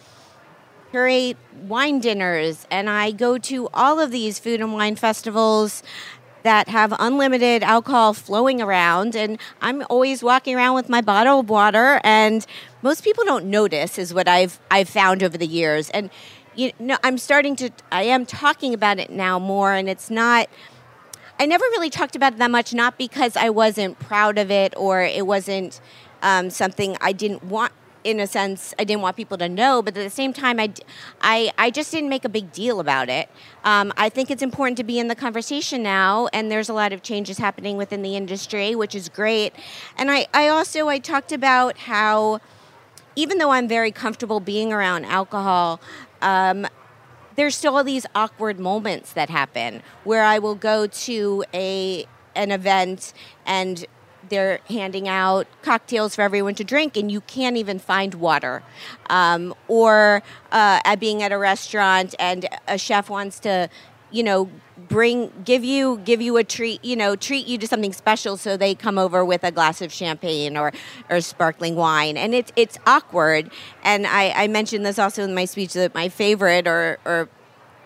curate 0.91 1.37
wine 1.63 1.99
dinners 2.01 2.67
and 2.71 2.89
I 2.89 3.11
go 3.11 3.39
to 3.39 3.69
all 3.73 4.01
of 4.01 4.11
these 4.11 4.39
food 4.39 4.61
and 4.61 4.73
wine 4.73 4.97
festivals 4.97 5.83
that 6.43 6.69
have 6.69 6.95
unlimited 6.99 7.63
alcohol 7.63 8.15
flowing 8.15 8.63
around. 8.63 9.17
And 9.17 9.39
I'm 9.61 9.85
always 9.91 10.23
walking 10.23 10.57
around 10.57 10.75
with 10.75 10.89
my 10.89 11.01
bottle 11.01 11.41
of 11.41 11.51
water 11.51 12.01
and 12.05 12.47
most 12.83 13.03
people 13.03 13.25
don't 13.25 13.47
notice 13.47 13.99
is 13.99 14.15
what 14.15 14.29
I've 14.29 14.61
I've 14.71 14.89
found 14.89 15.23
over 15.23 15.37
the 15.37 15.47
years. 15.47 15.91
And 15.91 16.11
you 16.59 16.73
know 16.79 16.99
I'm 17.05 17.19
starting 17.19 17.55
to 17.57 17.71
I 17.93 18.03
am 18.03 18.27
talking 18.27 18.75
about 18.75 18.99
it 18.99 19.11
now 19.11 19.39
more 19.39 19.73
and 19.73 19.89
it's 19.89 20.11
not 20.11 20.49
I 21.41 21.47
never 21.47 21.65
really 21.67 21.89
talked 21.89 22.17
about 22.17 22.33
it 22.33 22.39
that 22.41 22.51
much, 22.51 22.75
not 22.75 22.99
because 22.99 23.37
I 23.37 23.51
wasn't 23.51 24.01
proud 24.01 24.39
of 24.39 24.51
it 24.51 24.75
or 24.77 25.03
it 25.03 25.25
wasn't 25.25 25.81
um, 26.21 26.51
something 26.51 26.97
I 27.01 27.13
didn't 27.13 27.45
want. 27.45 27.73
In 28.05 28.21
a 28.21 28.27
sense, 28.27 28.73
I 28.79 28.85
didn't 28.85 29.03
want 29.03 29.17
people 29.17 29.37
to 29.39 29.49
know, 29.49 29.83
but 29.83 29.97
at 29.97 30.03
the 30.03 30.09
same 30.09 30.33
time, 30.33 30.59
I, 30.59 30.73
I, 31.21 31.53
I 31.59 31.71
just 31.71 31.91
didn't 31.91 32.09
make 32.09 32.25
a 32.25 32.29
big 32.29 32.53
deal 32.53 32.81
about 32.81 33.09
it. 33.09 33.29
Um, 33.65 33.93
I 33.97 34.09
think 34.09 34.31
it's 34.31 34.43
important 34.43 34.79
to 34.79 34.85
be 34.85 34.99
in 34.99 35.09
the 35.09 35.17
conversation 35.17 35.83
now, 35.83 36.29
and 36.33 36.51
there's 36.51 36.69
a 36.69 36.73
lot 36.73 36.93
of 36.93 37.03
changes 37.03 37.39
happening 37.39 37.77
within 37.77 38.03
the 38.03 38.17
industry, 38.17 38.75
which 38.75 38.95
is 38.95 39.09
great. 39.09 39.53
And 39.97 40.11
I, 40.11 40.27
I 40.33 40.49
also 40.49 40.89
I 40.89 41.01
talked 41.01 41.33
about 41.33 41.77
how 41.77 42.41
even 43.19 43.39
though 43.39 43.51
I'm 43.51 43.67
very 43.67 43.91
comfortable 43.91 44.39
being 44.39 44.73
around 44.73 45.05
alcohol, 45.05 45.81
um, 46.23 46.67
there's 47.37 47.55
still 47.55 47.77
all 47.77 47.85
these 47.85 48.07
awkward 48.15 48.59
moments 48.59 49.13
that 49.13 49.31
happen 49.31 49.83
where 50.05 50.25
I 50.25 50.39
will 50.39 50.57
go 50.57 50.87
to 50.87 51.45
a 51.55 52.07
an 52.35 52.51
event 52.51 53.13
and 53.47 53.87
they're 54.29 54.61
handing 54.69 55.09
out 55.09 55.47
cocktails 55.63 56.15
for 56.15 56.23
everyone 56.23 56.55
to 56.57 56.65
drink 56.65 56.97
and 56.97 57.11
you 57.11 57.21
can't 57.23 57.57
even 57.57 57.79
find 57.79 58.15
water. 58.15 58.63
Um, 59.09 59.55
or 59.69 60.23
uh, 60.53 60.97
being 60.97 61.23
at 61.23 61.33
a 61.33 61.39
restaurant 61.39 62.15
and 62.19 62.49
a 62.67 62.77
chef 62.77 63.09
wants 63.09 63.39
to 63.41 63.69
you 64.11 64.23
know 64.23 64.51
bring 64.89 65.33
give 65.45 65.65
you 65.65 65.99
give 66.05 66.21
you 66.21 66.37
a 66.37 66.45
treat 66.45 66.85
you 66.85 66.95
know 66.95 67.17
treat 67.17 67.47
you 67.47 67.59
to 67.59 67.67
something 67.67 67.93
special 67.93 68.37
so 68.37 68.57
they 68.57 68.75
come 68.75 68.99
over 68.99 69.25
with 69.25 69.43
a 69.43 69.51
glass 69.51 69.83
of 69.83 69.93
champagne 69.93 70.57
or 70.57 70.73
or 71.11 71.21
sparkling 71.21 71.77
wine. 71.77 72.17
And 72.17 72.35
it's 72.35 72.53
it's 72.57 72.79
awkward. 72.87 73.51
And 73.83 74.07
I, 74.07 74.31
I 74.31 74.49
mentioned 74.49 74.85
this 74.85 74.99
also 74.99 75.23
in 75.23 75.35
my 75.35 75.45
speech 75.45 75.73
that 75.75 75.95
my 75.95 76.09
favorite 76.09 76.67
or 76.67 76.99
or 77.05 77.29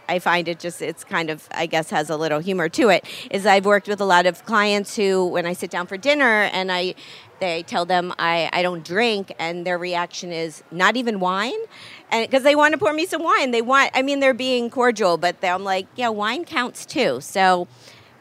I 0.09 0.19
find 0.19 0.49
it 0.49 0.59
just 0.59 0.83
it's 0.83 1.05
kind 1.05 1.31
of 1.31 1.49
I 1.53 1.67
guess 1.67 1.91
has 1.91 2.11
a 2.11 2.17
little 2.17 2.41
humor 2.41 2.69
to 2.71 2.89
it 2.91 3.05
is 3.31 3.47
I've 3.47 3.65
worked 3.65 3.89
with 3.89 4.01
a 4.01 4.05
lot 4.05 4.27
of 4.27 4.45
clients 4.45 4.97
who 4.97 5.27
when 5.27 5.47
I 5.47 5.53
sit 5.53 5.71
down 5.71 5.87
for 5.87 5.97
dinner 5.97 6.43
and 6.53 6.71
I 6.71 6.95
they 7.41 7.63
tell 7.65 7.85
them 7.85 8.15
I, 8.19 8.49
I 8.53 8.63
don't 8.63 8.85
drink 8.85 9.35
and 9.39 9.67
their 9.67 9.79
reaction 9.79 10.33
is 10.33 10.63
not 10.71 10.97
even 10.97 11.19
wine 11.19 11.59
and 12.13 12.25
because 12.31 12.45
they 12.45 12.55
want 12.55 12.73
to 12.73 12.79
pour 12.79 12.93
me 12.93 13.07
some 13.07 13.23
wine 13.25 13.51
they 13.51 13.63
want 13.63 13.91
I 13.95 14.03
mean 14.03 14.21
they're 14.21 14.35
being 14.35 14.71
cordial 14.71 15.17
but 15.17 15.41
they- 15.41 15.51
I'm 15.51 15.65
like 15.65 15.89
yeah 15.97 16.09
wine 16.11 16.45
counts 16.45 16.87
too 16.87 17.21
so 17.21 17.67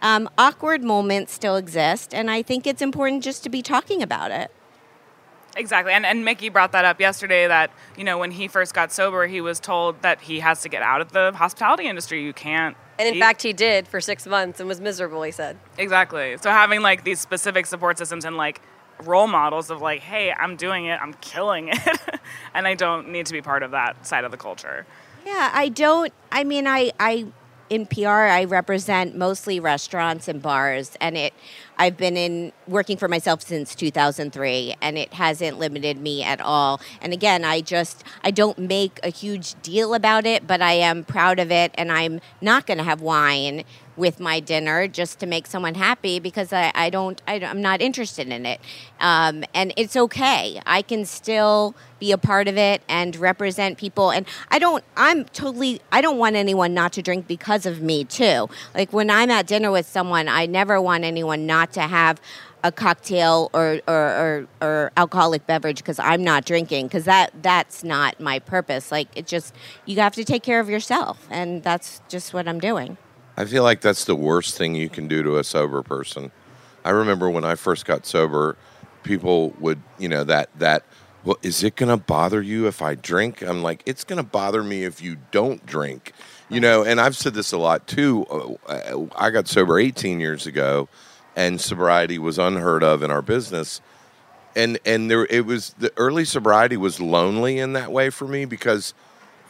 um, 0.01 0.27
awkward 0.35 0.83
moments 0.83 1.31
still 1.33 1.57
exist 1.57 2.11
and 2.13 2.31
I 2.31 2.41
think 2.41 2.65
it's 2.65 2.81
important 2.81 3.23
just 3.23 3.43
to 3.43 3.49
be 3.49 3.61
talking 3.61 4.01
about 4.01 4.31
it 4.31 4.49
Exactly. 5.57 5.91
And, 5.91 6.05
and 6.05 6.23
Mickey 6.23 6.47
brought 6.49 6.71
that 6.71 6.85
up 6.85 7.01
yesterday 7.01 7.47
that, 7.47 7.71
you 7.97 8.03
know, 8.05 8.17
when 8.17 8.31
he 8.31 8.47
first 8.47 8.73
got 8.73 8.91
sober, 8.91 9.27
he 9.27 9.41
was 9.41 9.59
told 9.59 10.01
that 10.01 10.21
he 10.21 10.39
has 10.39 10.61
to 10.61 10.69
get 10.69 10.81
out 10.81 11.01
of 11.01 11.11
the 11.11 11.33
hospitality 11.35 11.87
industry. 11.87 12.23
You 12.23 12.31
can't. 12.31 12.77
And 12.97 13.09
in 13.09 13.15
eat- 13.15 13.19
fact, 13.19 13.41
he 13.41 13.51
did 13.51 13.87
for 13.87 13.99
six 13.99 14.25
months 14.25 14.61
and 14.61 14.69
was 14.69 14.79
miserable, 14.79 15.21
he 15.23 15.31
said. 15.31 15.57
Exactly. 15.77 16.37
So 16.41 16.49
having 16.49 16.81
like 16.81 17.03
these 17.03 17.19
specific 17.19 17.65
support 17.65 17.97
systems 17.97 18.23
and 18.23 18.37
like 18.37 18.61
role 19.07 19.27
models 19.27 19.69
of 19.69 19.81
like, 19.81 20.01
hey, 20.01 20.31
I'm 20.31 20.55
doing 20.55 20.85
it, 20.85 20.99
I'm 21.01 21.13
killing 21.15 21.69
it, 21.69 21.79
and 22.53 22.67
I 22.67 22.75
don't 22.75 23.09
need 23.09 23.25
to 23.27 23.33
be 23.33 23.41
part 23.41 23.63
of 23.63 23.71
that 23.71 24.05
side 24.05 24.23
of 24.23 24.31
the 24.31 24.37
culture. 24.37 24.85
Yeah, 25.25 25.51
I 25.53 25.69
don't. 25.69 26.11
I 26.31 26.43
mean, 26.43 26.67
I, 26.67 26.91
I 26.99 27.27
in 27.71 27.85
PR, 27.85 28.09
I 28.09 28.43
represent 28.43 29.15
mostly 29.15 29.57
restaurants 29.57 30.27
and 30.27 30.41
bars, 30.41 30.97
and 30.99 31.17
it. 31.17 31.33
I've 31.77 31.95
been 31.95 32.17
in 32.17 32.51
working 32.67 32.97
for 32.97 33.07
myself 33.07 33.41
since 33.41 33.73
2003, 33.75 34.75
and 34.81 34.97
it 34.97 35.13
hasn't 35.13 35.57
limited 35.57 35.97
me 35.97 36.21
at 36.21 36.41
all. 36.41 36.81
And 37.01 37.13
again, 37.13 37.45
I 37.45 37.61
just 37.61 38.03
I 38.25 38.31
don't 38.31 38.57
make 38.59 38.99
a 39.03 39.09
huge 39.09 39.59
deal 39.61 39.93
about 39.93 40.25
it, 40.25 40.45
but 40.45 40.61
I 40.61 40.73
am 40.73 41.05
proud 41.05 41.39
of 41.39 41.49
it, 41.49 41.71
and 41.75 41.93
I'm 41.93 42.19
not 42.41 42.67
going 42.67 42.77
to 42.77 42.83
have 42.83 42.99
wine 42.99 43.63
with 43.97 44.19
my 44.19 44.39
dinner 44.39 44.87
just 44.87 45.19
to 45.19 45.25
make 45.25 45.47
someone 45.47 45.75
happy 45.75 46.19
because 46.19 46.53
I, 46.53 46.71
I 46.73 46.89
don't 46.89 47.21
I, 47.27 47.35
am 47.35 47.61
not 47.61 47.81
interested 47.81 48.27
in 48.27 48.45
it. 48.45 48.59
Um, 48.99 49.43
and 49.53 49.73
it's 49.75 49.95
okay. 49.95 50.61
I 50.65 50.81
can 50.81 51.05
still 51.05 51.75
be 51.99 52.11
a 52.11 52.17
part 52.17 52.47
of 52.47 52.57
it 52.57 52.81
and 52.87 53.15
represent 53.15 53.77
people. 53.77 54.11
And 54.11 54.25
i 54.49 54.59
don't 54.59 54.83
i'm 54.97 55.25
totally 55.25 55.81
i 55.91 56.01
don't 56.01 56.17
want 56.17 56.35
anyone 56.35 56.73
not 56.73 56.93
to 56.93 57.01
drink 57.01 57.27
because 57.27 57.65
of 57.65 57.81
me 57.81 58.03
too. 58.03 58.49
Like 58.73 58.91
when 58.93 59.09
i'm 59.09 59.29
at 59.29 59.47
dinner 59.47 59.71
with 59.71 59.85
someone 59.85 60.27
i 60.27 60.45
never 60.45 60.81
want 60.81 61.03
anyone 61.03 61.45
not 61.45 61.73
to 61.73 61.81
have 61.81 62.19
a 62.63 62.71
cocktail 62.71 63.49
or, 63.53 63.81
or, 63.87 63.95
or, 63.95 64.47
or 64.61 64.91
alcoholic 64.95 65.47
beverage 65.47 65.77
because 65.77 65.99
i'm 65.99 66.23
not 66.23 66.45
drinking 66.45 66.87
because 66.87 67.05
that 67.05 67.31
that's 67.41 67.83
not 67.83 68.19
my 68.19 68.39
purpose. 68.39 68.91
Like 68.91 69.09
it 69.15 69.27
just 69.27 69.53
you 69.85 69.99
have 69.99 70.13
to 70.15 70.23
take 70.23 70.43
care 70.43 70.59
of 70.59 70.69
yourself. 70.69 71.27
And 71.29 71.63
that's 71.63 72.01
just 72.07 72.33
what 72.33 72.47
i'm 72.47 72.59
doing 72.59 72.97
I 73.37 73.45
feel 73.45 73.63
like 73.63 73.81
that's 73.81 74.05
the 74.05 74.15
worst 74.15 74.57
thing 74.57 74.75
you 74.75 74.89
can 74.89 75.07
do 75.07 75.23
to 75.23 75.37
a 75.37 75.43
sober 75.43 75.81
person. 75.81 76.31
I 76.83 76.89
remember 76.91 77.29
when 77.29 77.45
I 77.45 77.55
first 77.55 77.85
got 77.85 78.05
sober, 78.05 78.57
people 79.03 79.51
would, 79.59 79.81
you 79.97 80.09
know, 80.09 80.23
that 80.23 80.49
that 80.59 80.83
well, 81.23 81.37
is 81.43 81.63
it 81.63 81.75
going 81.75 81.89
to 81.89 82.03
bother 82.03 82.41
you 82.41 82.67
if 82.67 82.81
I 82.81 82.95
drink? 82.95 83.43
I'm 83.43 83.61
like, 83.61 83.83
it's 83.85 84.03
going 84.03 84.17
to 84.17 84.27
bother 84.27 84.63
me 84.63 84.85
if 84.85 85.03
you 85.03 85.17
don't 85.29 85.63
drink. 85.67 86.13
You 86.49 86.59
know, 86.59 86.83
and 86.83 86.99
I've 86.99 87.15
said 87.15 87.35
this 87.35 87.51
a 87.51 87.57
lot 87.57 87.87
too. 87.87 88.57
Uh, 88.67 89.05
I 89.15 89.29
got 89.29 89.47
sober 89.47 89.77
18 89.77 90.19
years 90.19 90.47
ago 90.47 90.89
and 91.35 91.61
sobriety 91.61 92.17
was 92.17 92.37
unheard 92.37 92.83
of 92.83 93.03
in 93.03 93.11
our 93.11 93.21
business. 93.21 93.81
And 94.55 94.79
and 94.85 95.09
there 95.09 95.25
it 95.29 95.45
was 95.45 95.73
the 95.77 95.93
early 95.95 96.25
sobriety 96.25 96.75
was 96.75 96.99
lonely 96.99 97.57
in 97.59 97.73
that 97.73 97.91
way 97.91 98.09
for 98.09 98.27
me 98.27 98.43
because 98.43 98.93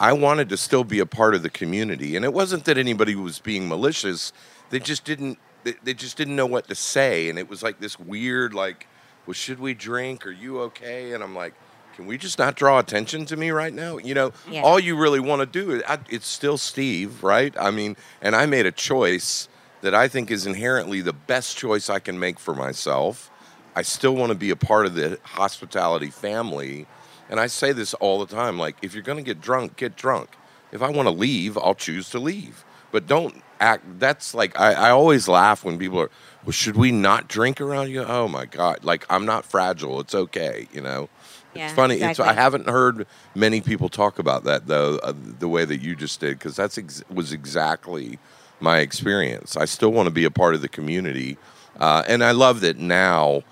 I 0.01 0.13
wanted 0.13 0.49
to 0.49 0.57
still 0.57 0.83
be 0.83 0.97
a 0.99 1.05
part 1.05 1.35
of 1.35 1.43
the 1.43 1.49
community, 1.51 2.15
and 2.15 2.25
it 2.25 2.33
wasn't 2.33 2.65
that 2.65 2.75
anybody 2.75 3.13
was 3.15 3.37
being 3.37 3.69
malicious. 3.69 4.33
They 4.71 4.79
just 4.79 5.05
didn't. 5.05 5.37
They, 5.63 5.75
they 5.83 5.93
just 5.93 6.17
didn't 6.17 6.35
know 6.35 6.47
what 6.47 6.67
to 6.69 6.75
say, 6.75 7.29
and 7.29 7.37
it 7.37 7.47
was 7.47 7.61
like 7.61 7.79
this 7.79 7.99
weird, 7.99 8.51
like, 8.55 8.87
well, 9.27 9.35
should 9.35 9.59
we 9.59 9.75
drink? 9.75 10.25
Are 10.25 10.31
you 10.31 10.59
okay? 10.61 11.13
And 11.13 11.23
I'm 11.23 11.35
like, 11.35 11.53
can 11.95 12.07
we 12.07 12.17
just 12.17 12.39
not 12.39 12.55
draw 12.55 12.79
attention 12.79 13.27
to 13.27 13.37
me 13.37 13.51
right 13.51 13.71
now? 13.71 13.99
You 13.99 14.15
know, 14.15 14.31
Yeah. 14.49 14.63
all 14.63 14.79
you 14.79 14.97
really 14.97 15.19
want 15.19 15.41
to 15.41 15.45
do 15.45 15.69
is 15.75 15.83
I, 15.87 15.99
it's 16.09 16.25
still 16.25 16.57
Steve, 16.57 17.23
right? 17.23 17.53
I 17.59 17.69
mean, 17.69 17.95
and 18.23 18.35
I 18.35 18.47
made 18.47 18.65
a 18.65 18.71
choice 18.71 19.47
that 19.81 19.93
I 19.93 20.07
think 20.07 20.31
is 20.31 20.47
inherently 20.47 21.01
the 21.01 21.13
best 21.13 21.57
choice 21.57 21.91
I 21.91 21.99
can 21.99 22.19
make 22.19 22.39
for 22.39 22.55
myself. 22.55 23.29
I 23.75 23.83
still 23.83 24.15
want 24.15 24.31
to 24.31 24.37
be 24.37 24.49
a 24.49 24.55
part 24.55 24.87
of 24.87 24.95
the 24.95 25.19
hospitality 25.23 26.09
family. 26.09 26.87
And 27.31 27.39
I 27.39 27.47
say 27.47 27.71
this 27.71 27.95
all 27.95 28.23
the 28.23 28.27
time 28.27 28.59
like, 28.59 28.75
if 28.83 28.93
you're 28.93 29.01
going 29.01 29.17
to 29.17 29.23
get 29.23 29.41
drunk, 29.41 29.77
get 29.77 29.95
drunk. 29.95 30.29
If 30.71 30.83
I 30.83 30.91
want 30.91 31.07
to 31.07 31.13
leave, 31.13 31.57
I'll 31.57 31.73
choose 31.73 32.11
to 32.11 32.19
leave. 32.19 32.63
But 32.91 33.07
don't 33.07 33.41
act. 33.59 33.99
That's 33.99 34.35
like, 34.35 34.59
I, 34.59 34.73
I 34.73 34.89
always 34.91 35.27
laugh 35.27 35.63
when 35.63 35.79
people 35.79 35.99
are, 35.99 36.11
well, 36.45 36.51
should 36.51 36.75
we 36.75 36.91
not 36.91 37.27
drink 37.27 37.59
around 37.59 37.89
you? 37.89 38.03
Oh 38.03 38.27
my 38.27 38.45
God. 38.45 38.83
Like, 38.83 39.05
I'm 39.09 39.25
not 39.25 39.45
fragile. 39.45 39.99
It's 40.01 40.13
okay, 40.13 40.67
you 40.71 40.81
know? 40.81 41.09
Yeah, 41.53 41.65
it's 41.65 41.73
funny. 41.73 41.95
It's. 41.95 42.19
I 42.19 42.33
haven't 42.33 42.69
heard 42.69 43.07
many 43.35 43.61
people 43.61 43.89
talk 43.89 44.19
about 44.19 44.43
that 44.45 44.67
though, 44.67 44.97
uh, 45.03 45.13
the 45.15 45.47
way 45.47 45.65
that 45.65 45.81
you 45.81 45.95
just 45.95 46.19
did, 46.19 46.39
because 46.39 46.55
that's 46.55 46.77
ex- 46.77 47.03
was 47.09 47.33
exactly 47.33 48.19
my 48.59 48.79
experience. 48.79 49.57
I 49.57 49.65
still 49.65 49.91
want 49.91 50.07
to 50.07 50.11
be 50.11 50.23
a 50.23 50.31
part 50.31 50.55
of 50.55 50.61
the 50.61 50.69
community, 50.69 51.37
uh, 51.77 52.03
and 52.07 52.23
I 52.23 52.31
love 52.31 52.61
that 52.61 52.77
now. 52.77 53.43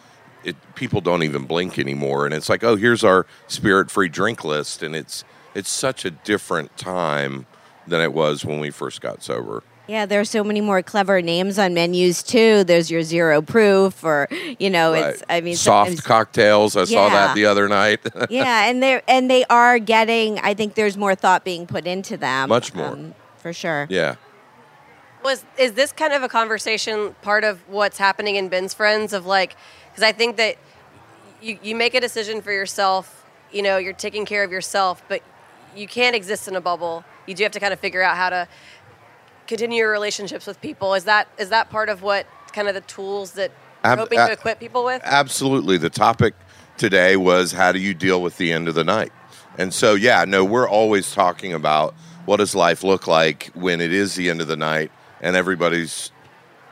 It, 0.43 0.55
people 0.75 1.01
don't 1.01 1.24
even 1.24 1.46
blink 1.46 1.77
anymore, 1.77 2.25
and 2.25 2.34
it's 2.34 2.48
like, 2.50 2.63
oh, 2.63 2.75
here's 2.77 3.03
our 3.03 3.25
spirit-free 3.48 4.10
drink 4.10 4.43
list, 4.43 4.81
and 4.81 4.96
it's 4.96 5.24
it's 5.53 5.69
such 5.69 6.05
a 6.05 6.12
different 6.12 6.77
time 6.77 7.46
than 7.88 8.01
it 8.01 8.13
was 8.13 8.46
when 8.46 8.60
we 8.60 8.69
first 8.69 9.01
got 9.01 9.22
sober. 9.22 9.63
Yeah, 9.88 10.05
there 10.05 10.19
are 10.19 10.25
so 10.25 10.43
many 10.43 10.62
more 10.62 10.84
clever 10.84 11.19
names 11.19 11.58
on 11.58 11.74
menus 11.74 12.22
too. 12.22 12.63
There's 12.63 12.91
your 12.91 13.01
zero 13.01 13.41
proof, 13.41 14.03
or 14.03 14.27
you 14.60 14.69
know, 14.69 14.93
it's. 14.93 15.24
I 15.27 15.41
mean, 15.41 15.55
soft 15.55 16.03
cocktails. 16.03 16.77
I 16.77 16.84
saw 16.86 17.10
that 17.10 17.34
the 17.34 17.46
other 17.46 17.67
night. 17.67 18.00
yeah, 18.29 18.69
and 18.69 18.84
they 18.84 18.96
are 18.96 19.03
and 19.08 19.29
they 19.31 19.46
are 19.46 19.79
getting. 19.79 20.38
I 20.39 20.53
think 20.53 20.75
there's 20.75 20.96
more 20.96 21.15
thought 21.15 21.43
being 21.43 21.65
put 21.65 21.88
into 21.88 22.17
them. 22.17 22.50
Much 22.50 22.75
more. 22.75 22.86
um, 22.89 23.15
for 23.38 23.51
sure. 23.51 23.88
yeah. 23.89 24.15
Was 25.24 25.43
is 25.58 25.74
this 25.74 25.91
kind 25.91 26.13
of 26.13 26.22
a 26.24 26.29
conversation 26.29 27.15
part 27.24 27.43
of 27.43 27.67
what's 27.67 27.98
happening 27.98 28.36
in 28.36 28.48
Ben's 28.48 28.74
friends 28.74 29.12
of 29.12 29.25
like 29.25 29.58
because 30.00 30.08
I 30.08 30.18
think 30.18 30.38
that 30.38 30.56
you 31.41 31.60
you 31.62 31.75
make 31.75 31.94
a 31.94 32.00
decision 32.00 32.41
for 32.41 32.53
yourself, 32.53 33.25
you 33.51 33.62
know, 33.62 33.77
you're 33.77 33.91
taking 33.91 34.25
care 34.25 34.46
of 34.46 34.51
yourself, 34.51 35.03
but 35.10 35.22
you 35.75 35.88
can't 35.88 36.15
exist 36.15 36.48
in 36.48 36.56
a 36.56 36.62
bubble. 36.62 37.03
You 37.27 37.36
do 37.36 37.44
have 37.44 37.51
to 37.51 37.60
kind 37.60 37.74
of 37.74 37.79
figure 37.79 38.01
out 38.01 38.15
how 38.15 38.29
to 38.29 38.48
continue 39.46 39.79
your 39.79 39.91
relationships 39.91 40.48
with 40.48 40.62
people. 40.62 40.94
Is 40.94 41.03
that 41.03 41.27
is 41.38 41.50
that 41.50 41.70
part 41.70 41.89
of 41.89 42.01
what 42.01 42.25
kind 42.53 42.70
of 42.70 42.75
the 42.75 42.82
tools 42.82 43.34
that 43.34 43.51
you're 43.84 43.94
Ab- 43.94 44.00
hoping 44.00 44.20
to 44.20 44.32
equip 44.32 44.60
people 44.60 44.86
with? 44.86 45.01
Absolutely. 45.03 45.77
The 45.77 45.89
topic 45.89 46.34
today 46.77 47.18
was 47.18 47.51
how 47.51 47.74
do 47.74 47.79
you 47.79 47.94
deal 47.94 48.22
with 48.22 48.38
the 48.38 48.53
end 48.53 48.70
of 48.70 48.75
the 48.75 48.86
night? 48.86 49.12
And 49.58 49.74
so, 49.74 49.96
yeah, 49.96 50.24
no, 50.25 50.46
we're 50.46 50.70
always 50.70 51.13
talking 51.13 51.51
about 51.51 51.94
what 52.25 52.38
does 52.38 52.56
life 52.56 52.86
look 52.86 53.06
like 53.06 53.51
when 53.53 53.82
it 53.82 53.91
is 53.91 54.15
the 54.15 54.29
end 54.29 54.39
of 54.39 54.48
the 54.48 54.56
night 54.56 54.91
and 55.20 55.36
everybody's 55.36 56.12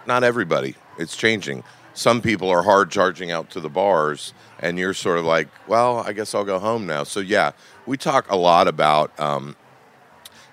not 0.06 0.24
everybody. 0.24 0.76
It's 0.98 1.18
changing. 1.18 1.64
Some 1.98 2.22
people 2.22 2.48
are 2.52 2.62
hard 2.62 2.92
charging 2.92 3.32
out 3.32 3.50
to 3.50 3.60
the 3.60 3.70
bars, 3.70 4.32
and 4.60 4.78
you're 4.78 4.94
sort 4.94 5.18
of 5.18 5.26
like, 5.26 5.48
well, 5.68 5.98
I 5.98 6.14
guess 6.14 6.36
I'll 6.36 6.46
go 6.46 6.60
home 6.60 6.86
now. 6.86 7.04
So, 7.04 7.20
yeah, 7.20 7.54
we 7.88 7.98
talk 7.98 8.30
a 8.30 8.36
lot 8.36 8.68
about 8.68 9.20
um, 9.20 9.56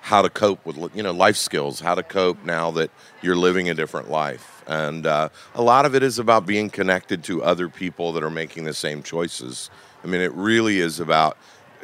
how 0.01 0.23
to 0.23 0.31
cope 0.31 0.65
with 0.65 0.79
you 0.97 1.03
know 1.03 1.13
life 1.13 1.37
skills, 1.37 1.81
how 1.81 1.95
to 1.97 2.03
cope 2.03 2.43
now 2.47 2.71
that 2.71 2.91
you're 3.21 3.37
living 3.37 3.69
a 3.69 3.75
different 3.75 4.09
life, 4.09 4.65
and 4.67 5.07
uh, 5.07 5.29
a 5.55 5.61
lot 5.61 5.85
of 5.85 5.95
it 5.95 6.03
is 6.03 6.19
about 6.19 6.47
being 6.47 6.71
connected 6.71 7.23
to 7.25 7.45
other 7.45 7.69
people 7.69 8.15
that 8.15 8.23
are 8.23 8.31
making 8.31 8.65
the 8.65 8.73
same 8.73 9.03
choices. 9.03 9.69
I 10.03 10.07
mean, 10.07 10.23
it 10.23 10.33
really 10.33 10.81
is 10.81 10.99
about 10.99 11.37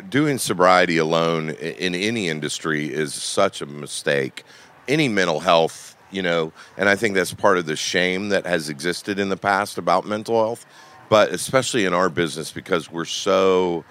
doing 0.08 0.38
sobriety 0.38 0.96
alone 0.96 1.50
in 1.50 1.94
any 1.94 2.30
industry 2.30 2.86
is 2.86 3.12
such 3.12 3.60
a 3.60 3.66
mistake. 3.66 4.42
Any 4.88 5.10
mental 5.10 5.40
health, 5.40 5.89
you 6.10 6.22
know, 6.22 6.52
and 6.76 6.88
I 6.88 6.96
think 6.96 7.14
that's 7.14 7.32
part 7.32 7.58
of 7.58 7.66
the 7.66 7.76
shame 7.76 8.30
that 8.30 8.46
has 8.46 8.68
existed 8.68 9.18
in 9.18 9.28
the 9.28 9.36
past 9.36 9.78
about 9.78 10.06
mental 10.06 10.36
health, 10.36 10.66
but 11.08 11.30
especially 11.30 11.84
in 11.84 11.94
our 11.94 12.08
business 12.08 12.52
because 12.52 12.90
we're 12.90 13.04
so 13.04 13.84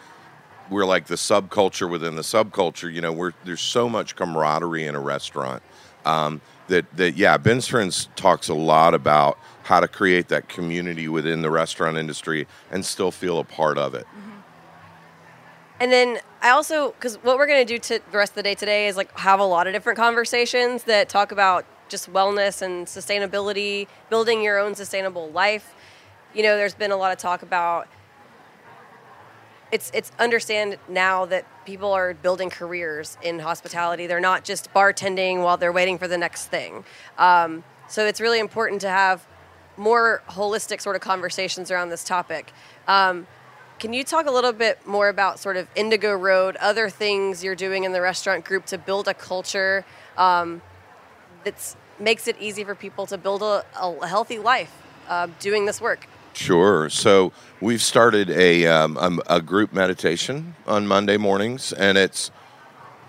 we're 0.70 0.86
like 0.86 1.08
the 1.08 1.16
subculture 1.16 1.90
within 1.90 2.16
the 2.16 2.22
subculture. 2.22 2.94
You 2.94 3.02
know, 3.02 3.12
we're 3.12 3.34
there's 3.46 3.62
so 3.62 3.90
much 3.90 4.16
camaraderie 4.16 4.86
in 4.86 4.96
a 4.96 5.00
restaurant 5.00 5.64
um, 6.06 6.42
that 6.68 6.86
that 6.98 7.16
yeah, 7.16 7.38
Ben's 7.38 7.68
friends 7.68 8.10
talks 8.16 8.50
a 8.50 8.54
lot 8.54 8.94
about 8.94 9.38
how 9.64 9.80
to 9.80 9.88
create 9.88 10.30
that 10.30 10.50
community 10.50 11.08
within 11.08 11.42
the 11.42 11.52
restaurant 11.52 11.98
industry 11.98 12.48
and 12.72 12.84
still 12.84 13.12
feel 13.12 13.40
a 13.40 13.44
part 13.44 13.78
of 13.78 13.94
it. 13.94 14.08
And 15.80 15.92
then 15.92 16.20
I 16.42 16.50
also, 16.50 16.92
because 16.92 17.16
what 17.24 17.38
we're 17.38 17.48
going 17.48 17.66
to 17.66 17.74
do 17.74 17.80
to 17.80 18.02
the 18.12 18.18
rest 18.18 18.32
of 18.32 18.36
the 18.36 18.44
day 18.44 18.56
today 18.56 18.88
is 18.88 18.98
like 18.98 19.18
have 19.18 19.40
a 19.40 19.46
lot 19.46 19.68
of 19.68 19.74
different 19.74 19.98
conversations 19.98 20.84
that 20.84 21.08
talk 21.08 21.32
about 21.32 21.66
just 21.90 22.12
wellness 22.12 22.62
and 22.62 22.88
sustainability, 22.88 23.88
building 24.10 24.42
your 24.42 24.60
own 24.60 24.76
sustainable 24.76 25.30
life. 25.30 25.74
You 26.34 26.44
know, 26.44 26.56
there's 26.56 26.76
been 26.76 26.92
a 26.92 26.98
lot 26.98 27.12
of 27.12 27.18
talk 27.18 27.42
about 27.42 27.88
it's 29.72 29.92
it's 29.94 30.12
understand 30.18 30.78
now 30.88 31.26
that 31.26 31.46
people 31.66 31.92
are 31.92 32.14
building 32.14 32.50
careers 32.50 33.18
in 33.22 33.40
hospitality. 33.40 34.08
They're 34.08 34.20
not 34.20 34.44
just 34.44 34.74
bartending 34.74 35.44
while 35.44 35.58
they're 35.58 35.72
waiting 35.72 35.98
for 35.98 36.08
the 36.08 36.18
next 36.18 36.48
thing. 36.48 36.84
Um, 37.18 37.64
so 37.88 38.06
it's 38.06 38.20
really 38.20 38.40
important 38.40 38.82
to 38.82 38.90
have 38.90 39.28
more 39.78 40.22
holistic 40.30 40.82
sort 40.82 40.96
of 40.96 41.02
conversations 41.02 41.72
around 41.72 41.90
this 41.90 42.04
topic. 42.04 42.52
Um, 42.88 43.28
can 43.80 43.94
you 43.94 44.04
talk 44.04 44.28
a 44.28 44.32
little 44.32 44.52
bit 44.52 44.86
more 44.86 45.08
about 45.08 45.40
sort 45.40 45.56
of 45.56 45.68
Indigo 45.74 46.14
Road, 46.14 46.58
other 46.58 46.90
things 46.90 47.44
you're 47.44 47.56
doing 47.56 47.86
in 47.86 47.94
the 47.94 48.02
restaurant 48.02 48.44
group 48.44 48.66
to 48.68 48.78
build 48.78 49.08
a 49.08 49.14
culture 49.14 49.86
um, 50.18 50.62
that 51.44 51.76
makes 52.00 52.28
it 52.28 52.36
easy 52.40 52.64
for 52.64 52.76
people 52.76 53.06
to 53.08 53.18
build 53.18 53.42
a, 53.42 53.66
a 53.82 54.08
healthy 54.08 54.40
life 54.40 54.72
uh, 55.08 55.28
doing 55.40 55.66
this 55.66 55.82
work? 55.82 56.08
Sure. 56.34 56.90
So 56.90 57.34
we've 57.60 57.82
started 57.82 58.30
a 58.30 58.66
um, 58.68 58.98
um, 58.98 59.22
a 59.28 59.42
group 59.42 59.74
meditation 59.74 60.56
on 60.68 60.88
Monday 60.88 61.18
mornings, 61.18 61.74
and 61.74 61.98
it's 61.98 62.32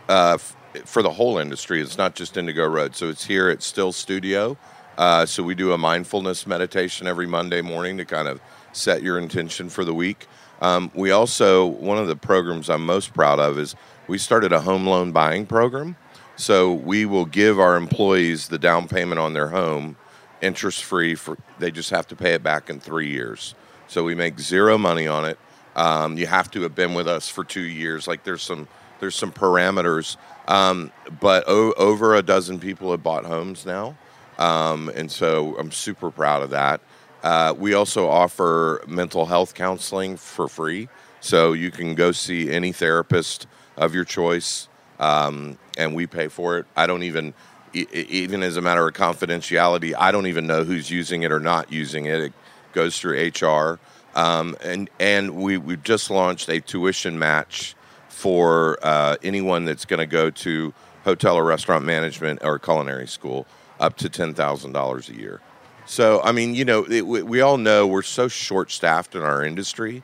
uh, 0.09 0.35
f- 0.35 0.57
for 0.85 1.03
the 1.03 1.11
whole 1.11 1.39
industry. 1.39 1.81
It's 1.81 1.99
not 1.99 2.15
just 2.15 2.37
Indigo 2.37 2.67
Road. 2.67 2.97
So 2.97 3.09
it's 3.09 3.27
here 3.27 3.49
at 3.49 3.63
Still 3.63 3.93
Studio. 3.93 4.57
Uh, 4.99 5.25
so 5.27 5.43
we 5.43 5.55
do 5.55 5.73
a 5.73 5.79
mindfulness 5.79 6.47
meditation 6.47 7.07
every 7.07 7.27
Monday 7.27 7.63
morning 7.63 7.97
to 7.99 8.05
kind 8.05 8.27
of 8.29 8.41
set 8.73 9.03
your 9.03 9.19
intention 9.19 9.69
for 9.69 9.85
the 9.85 9.95
week. 9.95 10.27
Um, 10.61 10.91
we 10.95 11.11
also 11.11 11.67
one 11.67 11.99
of 11.99 12.07
the 12.09 12.17
programs 12.17 12.69
I'm 12.69 12.85
most 12.85 13.15
proud 13.15 13.39
of 13.39 13.59
is 13.59 13.77
we 14.09 14.19
started 14.19 14.53
a 14.53 14.61
home 14.61 14.87
loan 14.87 15.13
buying 15.13 15.47
program. 15.47 15.97
So 16.41 16.73
we 16.73 17.05
will 17.05 17.27
give 17.27 17.61
our 17.61 17.77
employees 17.77 18.49
the 18.49 18.59
down 18.59 18.89
payment 18.89 19.19
on 19.19 19.35
their 19.35 19.49
home 19.49 19.99
interest 20.41 20.85
free 20.85 21.15
for 21.15 21.37
they 21.59 21.71
just 21.71 21.91
have 21.91 22.07
to 22.09 22.17
pay 22.17 22.33
it 22.33 22.43
back 22.43 22.71
in 22.71 22.81
three 22.81 23.11
years. 23.11 23.55
So 23.89 24.05
we 24.05 24.15
make 24.15 24.41
zero 24.41 24.79
money 24.79 25.07
on 25.07 25.27
it. 25.27 25.39
Um, 25.77 26.17
you 26.17 26.27
have 26.27 26.51
to 26.53 26.63
have 26.63 26.75
been 26.75 26.95
with 26.95 27.07
us 27.07 27.29
for 27.29 27.45
two 27.45 27.61
years. 27.61 28.09
Like 28.09 28.25
there's 28.25 28.41
some 28.41 28.69
there's 29.01 29.15
some 29.15 29.33
parameters. 29.33 30.17
Um, 30.49 30.93
but 31.21 31.45
o- 31.47 31.75
over 31.75 32.15
a 32.15 32.23
dozen 32.23 32.59
people 32.59 32.91
have 32.93 33.03
bought 33.03 33.27
homes 33.27 33.67
now. 33.67 33.99
Um, 34.39 34.91
and 34.95 35.13
so 35.13 35.59
i'm 35.59 35.71
super 35.71 36.11
proud 36.11 36.43
of 36.43 36.49
that. 36.51 36.81
Uh, 37.23 37.53
we 37.59 37.75
also 37.75 38.09
offer 38.09 38.83
mental 38.89 39.27
health 39.27 39.53
counseling 39.53 40.17
for 40.17 40.49
free. 40.49 40.89
So 41.21 41.53
you 41.53 41.71
can 41.71 41.95
go 41.95 42.13
see 42.13 42.51
any 42.51 42.73
therapist 42.73 43.47
of 43.77 43.95
your 43.95 44.07
choice 44.07 44.70
um, 45.01 45.59
and 45.77 45.95
we 45.95 46.07
pay 46.07 46.29
for 46.29 46.59
it 46.59 46.67
i 46.77 46.87
don't 46.87 47.03
even 47.03 47.35
even 47.73 48.43
as 48.43 48.57
a 48.57 48.63
matter 48.63 48.87
of 48.87 48.95
confidentiality, 48.95 49.95
I 49.97 50.13
don't 50.13 50.27
even 50.27 50.47
know 50.47 50.65
who's 50.65 50.91
using 50.91 51.23
it 51.23 51.33
or 51.33 51.41
not 51.41 51.73
using 51.73 52.07
it. 52.07 52.21
It 52.21 52.33
goes 52.73 52.99
through 52.99 53.31
HR, 53.31 53.79
um, 54.15 54.57
and 54.63 54.91
and 54.99 55.37
we 55.37 55.57
we 55.59 55.77
just 55.77 56.11
launched 56.11 56.49
a 56.49 56.61
tuition 56.61 57.19
match 57.19 57.75
for 58.09 58.79
uh, 58.83 59.17
anyone 59.23 59.65
that's 59.65 59.85
going 59.85 60.01
to 60.01 60.07
go 60.07 60.31
to 60.31 60.75
hotel 61.05 61.37
or 61.37 61.45
restaurant 61.45 61.85
management 61.85 62.41
or 62.43 62.59
culinary 62.59 63.07
school 63.07 63.47
up 63.79 63.97
to 63.99 64.09
ten 64.09 64.35
thousand 64.35 64.73
dollars 64.73 65.09
a 65.09 65.15
year. 65.15 65.41
So 65.87 66.21
I 66.23 66.33
mean, 66.33 66.55
you 66.55 66.65
know, 66.65 66.85
it, 66.85 67.07
we, 67.07 67.23
we 67.23 67.41
all 67.41 67.57
know 67.57 67.87
we're 67.87 68.03
so 68.03 68.29
short 68.29 68.71
staffed 68.71 69.15
in 69.15 69.23
our 69.23 69.45
industry. 69.45 70.03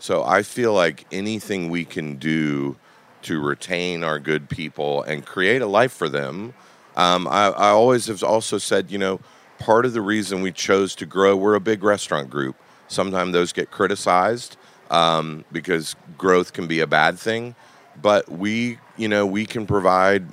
So 0.00 0.22
I 0.22 0.42
feel 0.42 0.74
like 0.74 1.06
anything 1.12 1.70
we 1.70 1.84
can 1.84 2.16
do 2.16 2.76
to 3.24 3.40
retain 3.40 4.04
our 4.04 4.18
good 4.18 4.48
people 4.48 5.02
and 5.02 5.24
create 5.24 5.62
a 5.62 5.66
life 5.66 5.92
for 5.92 6.08
them. 6.08 6.54
Um, 6.96 7.26
I, 7.28 7.48
I 7.48 7.68
always 7.70 8.06
have 8.06 8.22
also 8.22 8.58
said, 8.58 8.90
you 8.90 8.98
know, 8.98 9.20
part 9.58 9.84
of 9.84 9.92
the 9.92 10.00
reason 10.00 10.42
we 10.42 10.52
chose 10.52 10.94
to 10.96 11.06
grow, 11.06 11.36
we're 11.36 11.54
a 11.54 11.60
big 11.60 11.82
restaurant 11.82 12.30
group. 12.30 12.56
Sometimes 12.88 13.32
those 13.32 13.52
get 13.52 13.70
criticized 13.70 14.56
um, 14.90 15.44
because 15.50 15.96
growth 16.16 16.52
can 16.52 16.66
be 16.66 16.80
a 16.80 16.86
bad 16.86 17.18
thing, 17.18 17.54
but 18.00 18.30
we, 18.30 18.78
you 18.96 19.08
know, 19.08 19.26
we 19.26 19.46
can 19.46 19.66
provide 19.66 20.26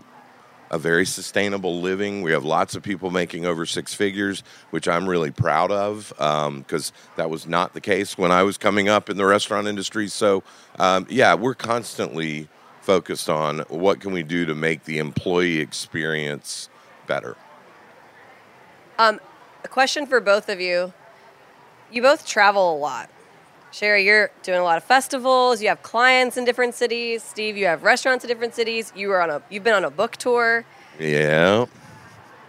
a 0.70 0.78
very 0.78 1.06
sustainable 1.06 1.82
living. 1.82 2.22
We 2.22 2.32
have 2.32 2.46
lots 2.46 2.76
of 2.76 2.84
people 2.84 3.12
making 3.12 3.46
over 3.46 3.66
six 3.66 3.94
figures, 3.94 4.42
which 4.70 4.88
I'm 4.88 5.08
really 5.08 5.32
proud 5.32 5.72
of 5.72 6.14
because 6.18 6.94
that 7.18 7.30
was 7.30 7.46
not 7.46 7.74
the 7.74 7.82
case 7.82 8.18
when 8.18 8.32
I 8.32 8.44
was 8.44 8.58
coming 8.58 8.88
up 8.88 9.10
in 9.10 9.18
the 9.18 9.26
restaurant 9.26 9.68
industry. 9.68 10.08
So, 10.08 10.44
um, 10.80 11.06
yeah, 11.10 11.34
we're 11.34 11.56
constantly 11.56 12.48
focused 12.82 13.30
on 13.30 13.60
what 13.70 14.00
can 14.00 14.12
we 14.12 14.24
do 14.24 14.46
to 14.46 14.56
make 14.56 14.84
the 14.86 14.98
employee 14.98 15.60
experience 15.60 16.70
better. 17.08 17.38
Um, 18.98 19.20
A 19.64 19.68
question 19.68 20.06
for 20.06 20.20
both 20.20 20.50
of 20.50 20.60
you. 20.60 20.94
You 21.92 22.02
both 22.02 22.26
travel 22.26 22.76
a 22.76 22.78
lot. 22.78 23.10
Shari, 23.72 24.06
you're 24.06 24.32
doing 24.44 24.60
a 24.60 24.64
lot 24.64 24.78
of 24.78 24.84
festivals. 24.84 25.62
You 25.62 25.70
have 25.70 25.82
clients 25.82 26.36
in 26.36 26.44
different 26.44 26.76
cities. 26.76 27.24
Steve, 27.24 27.56
you 27.56 27.66
have 27.68 27.84
restaurants 27.84 28.24
in 28.24 28.28
different 28.28 28.54
cities. 28.54 28.92
You 28.96 29.10
were 29.10 29.22
on 29.22 29.30
a 29.30 29.42
you've 29.50 29.64
been 29.64 29.74
on 29.74 29.86
a 29.86 29.90
book 29.90 30.18
tour. 30.18 30.66
Yeah. 31.00 31.66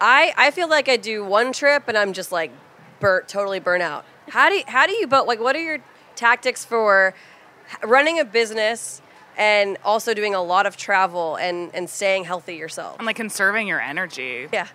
I 0.00 0.32
I 0.36 0.50
feel 0.50 0.68
like 0.68 0.88
I 0.88 0.96
do 0.96 1.24
one 1.24 1.52
trip 1.52 1.84
and 1.86 1.96
I'm 1.96 2.12
just 2.12 2.32
like 2.32 2.50
burnt 2.98 3.28
totally 3.28 3.60
burnt 3.60 3.82
out. 3.82 4.04
How 4.30 4.48
do 4.48 4.56
you, 4.56 4.64
how 4.66 4.86
do 4.86 4.92
you 4.92 5.06
but 5.06 5.28
like 5.28 5.40
what 5.40 5.54
are 5.54 5.62
your 5.62 5.78
tactics 6.16 6.64
for 6.64 7.14
running 7.84 8.18
a 8.18 8.24
business 8.24 9.00
and 9.36 9.76
also 9.84 10.14
doing 10.14 10.34
a 10.34 10.42
lot 10.42 10.66
of 10.66 10.76
travel 10.76 11.36
and 11.36 11.70
and 11.74 11.88
staying 11.88 12.24
healthy 12.24 12.56
yourself? 12.56 12.98
And 12.98 13.06
like 13.06 13.16
conserving 13.16 13.66
your 13.66 13.80
energy. 13.80 14.48
Yeah. 14.52 14.68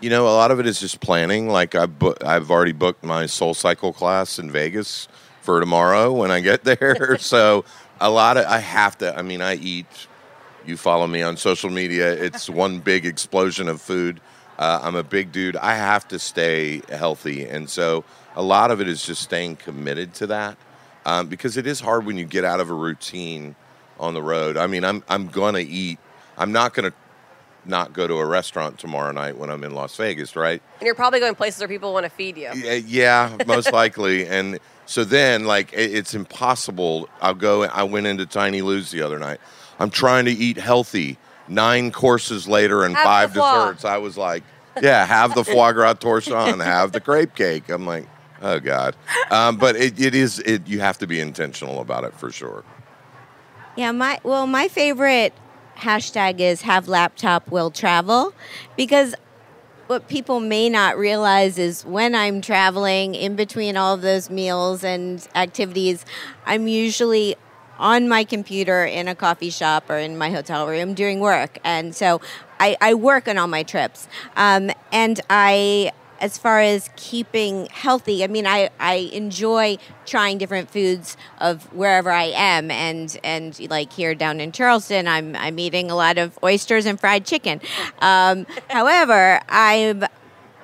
You 0.00 0.10
know, 0.10 0.26
a 0.26 0.36
lot 0.36 0.50
of 0.50 0.60
it 0.60 0.66
is 0.66 0.78
just 0.78 1.00
planning. 1.00 1.48
Like 1.48 1.74
I 1.74 1.86
bu- 1.86 2.14
I've 2.24 2.50
already 2.50 2.72
booked 2.72 3.02
my 3.02 3.26
Soul 3.26 3.54
Cycle 3.54 3.92
class 3.92 4.38
in 4.38 4.50
Vegas 4.50 5.08
for 5.40 5.60
tomorrow 5.60 6.12
when 6.12 6.30
I 6.30 6.40
get 6.40 6.64
there. 6.78 7.16
so 7.20 7.64
a 8.00 8.10
lot 8.10 8.36
of 8.36 8.46
I 8.46 8.58
have 8.58 8.98
to. 8.98 9.16
I 9.16 9.22
mean, 9.22 9.40
I 9.40 9.54
eat. 9.54 9.86
You 10.66 10.76
follow 10.76 11.06
me 11.06 11.22
on 11.22 11.36
social 11.36 11.70
media. 11.70 12.12
It's 12.12 12.50
one 12.64 12.80
big 12.80 13.06
explosion 13.06 13.68
of 13.68 13.80
food. 13.80 14.20
Uh, 14.58 14.80
I'm 14.82 14.96
a 14.96 15.04
big 15.04 15.32
dude. 15.32 15.56
I 15.56 15.74
have 15.76 16.08
to 16.08 16.18
stay 16.18 16.82
healthy, 16.88 17.46
and 17.46 17.68
so 17.68 18.04
a 18.34 18.42
lot 18.42 18.70
of 18.70 18.80
it 18.80 18.88
is 18.88 19.04
just 19.04 19.22
staying 19.22 19.56
committed 19.56 20.14
to 20.14 20.26
that 20.28 20.56
um, 21.06 21.28
because 21.28 21.56
it 21.56 21.66
is 21.66 21.80
hard 21.80 22.04
when 22.04 22.18
you 22.18 22.24
get 22.26 22.44
out 22.44 22.60
of 22.60 22.68
a 22.68 22.74
routine 22.74 23.54
on 23.98 24.12
the 24.12 24.20
road. 24.20 24.58
I 24.58 24.66
mean, 24.66 24.84
I'm 24.84 25.02
I'm 25.08 25.28
gonna 25.28 25.60
eat. 25.60 25.98
I'm 26.36 26.52
not 26.52 26.74
gonna 26.74 26.92
not 27.64 27.92
go 27.92 28.06
to 28.06 28.14
a 28.14 28.26
restaurant 28.26 28.78
tomorrow 28.78 29.12
night 29.12 29.38
when 29.38 29.48
I'm 29.48 29.64
in 29.64 29.72
Las 29.72 29.96
Vegas, 29.96 30.36
right? 30.36 30.60
And 30.80 30.86
you're 30.86 30.94
probably 30.94 31.20
going 31.20 31.34
places 31.34 31.60
where 31.60 31.68
people 31.68 31.92
want 31.92 32.04
to 32.04 32.10
feed 32.10 32.36
you. 32.36 32.50
Yeah, 32.54 32.74
yeah, 32.74 33.36
most 33.46 33.72
likely. 33.72 34.26
And 34.36 34.58
so 34.84 35.02
then, 35.04 35.46
like, 35.46 35.72
it, 35.72 35.94
it's 35.94 36.14
impossible. 36.14 37.08
I'll 37.20 37.34
go. 37.34 37.64
I 37.64 37.84
went 37.84 38.06
into 38.06 38.26
Tiny 38.26 38.60
Lou's 38.60 38.90
the 38.90 39.02
other 39.02 39.18
night. 39.18 39.38
I'm 39.78 39.90
trying 39.90 40.26
to 40.26 40.30
eat 40.32 40.58
healthy. 40.58 41.18
Nine 41.48 41.92
courses 41.92 42.48
later 42.48 42.84
and 42.84 42.94
Have 42.94 43.04
five 43.04 43.32
desserts. 43.32 43.84
I 43.84 43.98
was 43.98 44.16
like, 44.16 44.42
yeah, 44.82 45.06
have 45.06 45.34
the 45.34 45.44
foie 45.44 45.72
gras 45.72 45.94
torchon, 45.94 46.62
have 46.64 46.92
the 46.92 47.00
crepe 47.00 47.34
cake. 47.34 47.68
I'm 47.68 47.86
like, 47.86 48.06
oh 48.42 48.60
god. 48.60 48.96
Um, 49.30 49.56
but 49.56 49.76
it, 49.76 50.00
it 50.00 50.14
is. 50.14 50.38
It 50.40 50.66
you 50.68 50.80
have 50.80 50.98
to 50.98 51.06
be 51.06 51.20
intentional 51.20 51.80
about 51.80 52.04
it 52.04 52.14
for 52.14 52.30
sure. 52.30 52.64
Yeah, 53.76 53.92
my 53.92 54.18
well, 54.22 54.46
my 54.46 54.68
favorite 54.68 55.32
hashtag 55.76 56.40
is 56.40 56.62
have 56.62 56.88
laptop 56.88 57.50
will 57.50 57.70
travel 57.70 58.32
because 58.76 59.14
what 59.86 60.08
people 60.08 60.40
may 60.40 60.68
not 60.68 60.98
realize 60.98 61.58
is 61.58 61.84
when 61.84 62.14
I'm 62.14 62.40
traveling 62.40 63.14
in 63.14 63.36
between 63.36 63.76
all 63.76 63.94
of 63.94 64.02
those 64.02 64.30
meals 64.30 64.82
and 64.82 65.26
activities, 65.34 66.04
I'm 66.44 66.66
usually 66.66 67.36
on 67.78 68.08
my 68.08 68.24
computer 68.24 68.84
in 68.84 69.06
a 69.06 69.14
coffee 69.14 69.50
shop 69.50 69.88
or 69.88 69.98
in 69.98 70.16
my 70.16 70.30
hotel 70.30 70.66
room 70.66 70.94
doing 70.94 71.20
work. 71.20 71.58
And 71.62 71.94
so 71.94 72.20
I, 72.58 72.76
I 72.80 72.94
work 72.94 73.28
on 73.28 73.38
all 73.38 73.46
my 73.46 73.62
trips. 73.62 74.08
Um, 74.36 74.70
and 74.92 75.20
I, 75.28 75.92
as 76.20 76.38
far 76.38 76.60
as 76.60 76.90
keeping 76.96 77.66
healthy, 77.66 78.24
I 78.24 78.26
mean, 78.26 78.46
I, 78.46 78.70
I 78.78 79.10
enjoy 79.12 79.78
trying 80.04 80.38
different 80.38 80.70
foods 80.70 81.16
of 81.38 81.72
wherever 81.72 82.10
I 82.10 82.32
am. 82.34 82.70
And, 82.70 83.18
and 83.22 83.58
like 83.70 83.92
here 83.92 84.14
down 84.14 84.40
in 84.40 84.52
Charleston, 84.52 85.08
I'm, 85.08 85.36
I'm 85.36 85.58
eating 85.58 85.90
a 85.90 85.96
lot 85.96 86.18
of 86.18 86.38
oysters 86.42 86.86
and 86.86 86.98
fried 86.98 87.26
chicken. 87.26 87.60
Um, 88.00 88.46
however, 88.70 89.40
I'm, 89.48 90.04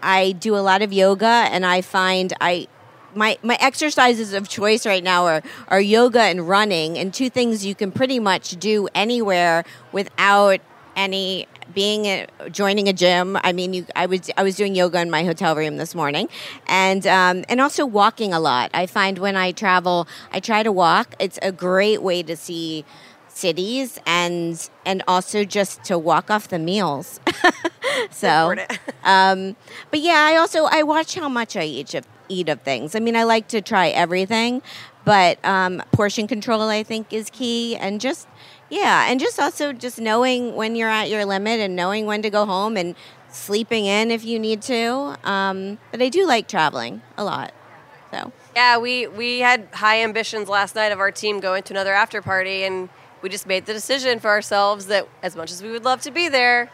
I 0.02 0.32
do 0.32 0.56
a 0.56 0.60
lot 0.60 0.82
of 0.82 0.92
yoga 0.92 1.26
and 1.26 1.64
I 1.64 1.80
find 1.80 2.32
I, 2.40 2.68
my 3.14 3.38
my 3.42 3.58
exercises 3.60 4.32
of 4.32 4.48
choice 4.48 4.86
right 4.86 5.04
now 5.04 5.26
are 5.26 5.42
are 5.68 5.80
yoga 5.80 6.22
and 6.22 6.48
running 6.48 6.98
and 6.98 7.12
two 7.12 7.28
things 7.28 7.64
you 7.64 7.74
can 7.74 7.92
pretty 7.92 8.18
much 8.18 8.58
do 8.58 8.88
anywhere 8.94 9.64
without 9.92 10.60
any 10.96 11.46
being 11.74 12.06
a, 12.06 12.26
joining 12.50 12.88
a 12.88 12.92
gym. 12.92 13.38
I 13.42 13.52
mean, 13.52 13.74
you, 13.74 13.86
I 13.96 14.06
was 14.06 14.30
I 14.36 14.42
was 14.42 14.56
doing 14.56 14.74
yoga 14.74 15.00
in 15.00 15.10
my 15.10 15.24
hotel 15.24 15.54
room 15.56 15.76
this 15.76 15.94
morning, 15.94 16.28
and 16.66 17.06
um, 17.06 17.44
and 17.48 17.60
also 17.60 17.86
walking 17.86 18.32
a 18.32 18.40
lot. 18.40 18.70
I 18.74 18.86
find 18.86 19.18
when 19.18 19.36
I 19.36 19.52
travel, 19.52 20.06
I 20.32 20.40
try 20.40 20.62
to 20.62 20.72
walk. 20.72 21.14
It's 21.18 21.38
a 21.42 21.52
great 21.52 22.02
way 22.02 22.22
to 22.22 22.36
see 22.36 22.84
cities 23.28 23.98
and 24.06 24.68
and 24.84 25.02
also 25.08 25.44
just 25.44 25.82
to 25.84 25.98
walk 25.98 26.30
off 26.30 26.48
the 26.48 26.58
meals. 26.58 27.20
so, 28.10 28.54
um, 29.04 29.56
but 29.90 30.00
yeah, 30.00 30.28
I 30.30 30.36
also 30.36 30.64
I 30.64 30.82
watch 30.82 31.14
how 31.14 31.28
much 31.28 31.56
I 31.56 31.64
eat 31.64 31.94
of 31.94 32.06
eat 32.28 32.48
of 32.48 32.62
things. 32.62 32.94
I 32.94 33.00
mean, 33.00 33.16
I 33.16 33.24
like 33.24 33.48
to 33.48 33.60
try 33.60 33.88
everything, 33.88 34.62
but 35.04 35.44
um, 35.44 35.82
portion 35.92 36.26
control 36.26 36.62
I 36.62 36.82
think 36.82 37.12
is 37.12 37.30
key, 37.30 37.76
and 37.76 38.00
just 38.00 38.28
yeah, 38.72 39.04
and 39.06 39.20
just 39.20 39.38
also 39.38 39.74
just 39.74 40.00
knowing 40.00 40.54
when 40.54 40.74
you're 40.76 40.88
at 40.88 41.10
your 41.10 41.26
limit 41.26 41.60
and 41.60 41.76
knowing 41.76 42.06
when 42.06 42.22
to 42.22 42.30
go 42.30 42.46
home 42.46 42.78
and 42.78 42.96
sleeping 43.28 43.84
in 43.84 44.10
if 44.10 44.24
you 44.24 44.38
need 44.38 44.62
to. 44.62 45.18
Um, 45.24 45.78
but 45.90 46.00
I 46.00 46.08
do 46.08 46.26
like 46.26 46.48
traveling 46.48 47.02
a 47.18 47.22
lot, 47.22 47.52
so. 48.10 48.32
Yeah, 48.56 48.78
we 48.78 49.06
we 49.06 49.40
had 49.40 49.68
high 49.74 50.02
ambitions 50.02 50.48
last 50.48 50.74
night 50.74 50.90
of 50.90 51.00
our 51.00 51.10
team 51.10 51.38
going 51.38 51.64
to 51.64 51.74
another 51.74 51.92
after 51.92 52.22
party, 52.22 52.64
and 52.64 52.88
we 53.20 53.28
just 53.28 53.46
made 53.46 53.66
the 53.66 53.74
decision 53.74 54.18
for 54.18 54.30
ourselves 54.30 54.86
that 54.86 55.06
as 55.22 55.36
much 55.36 55.52
as 55.52 55.62
we 55.62 55.70
would 55.70 55.84
love 55.84 56.00
to 56.00 56.10
be 56.10 56.30
there, 56.30 56.70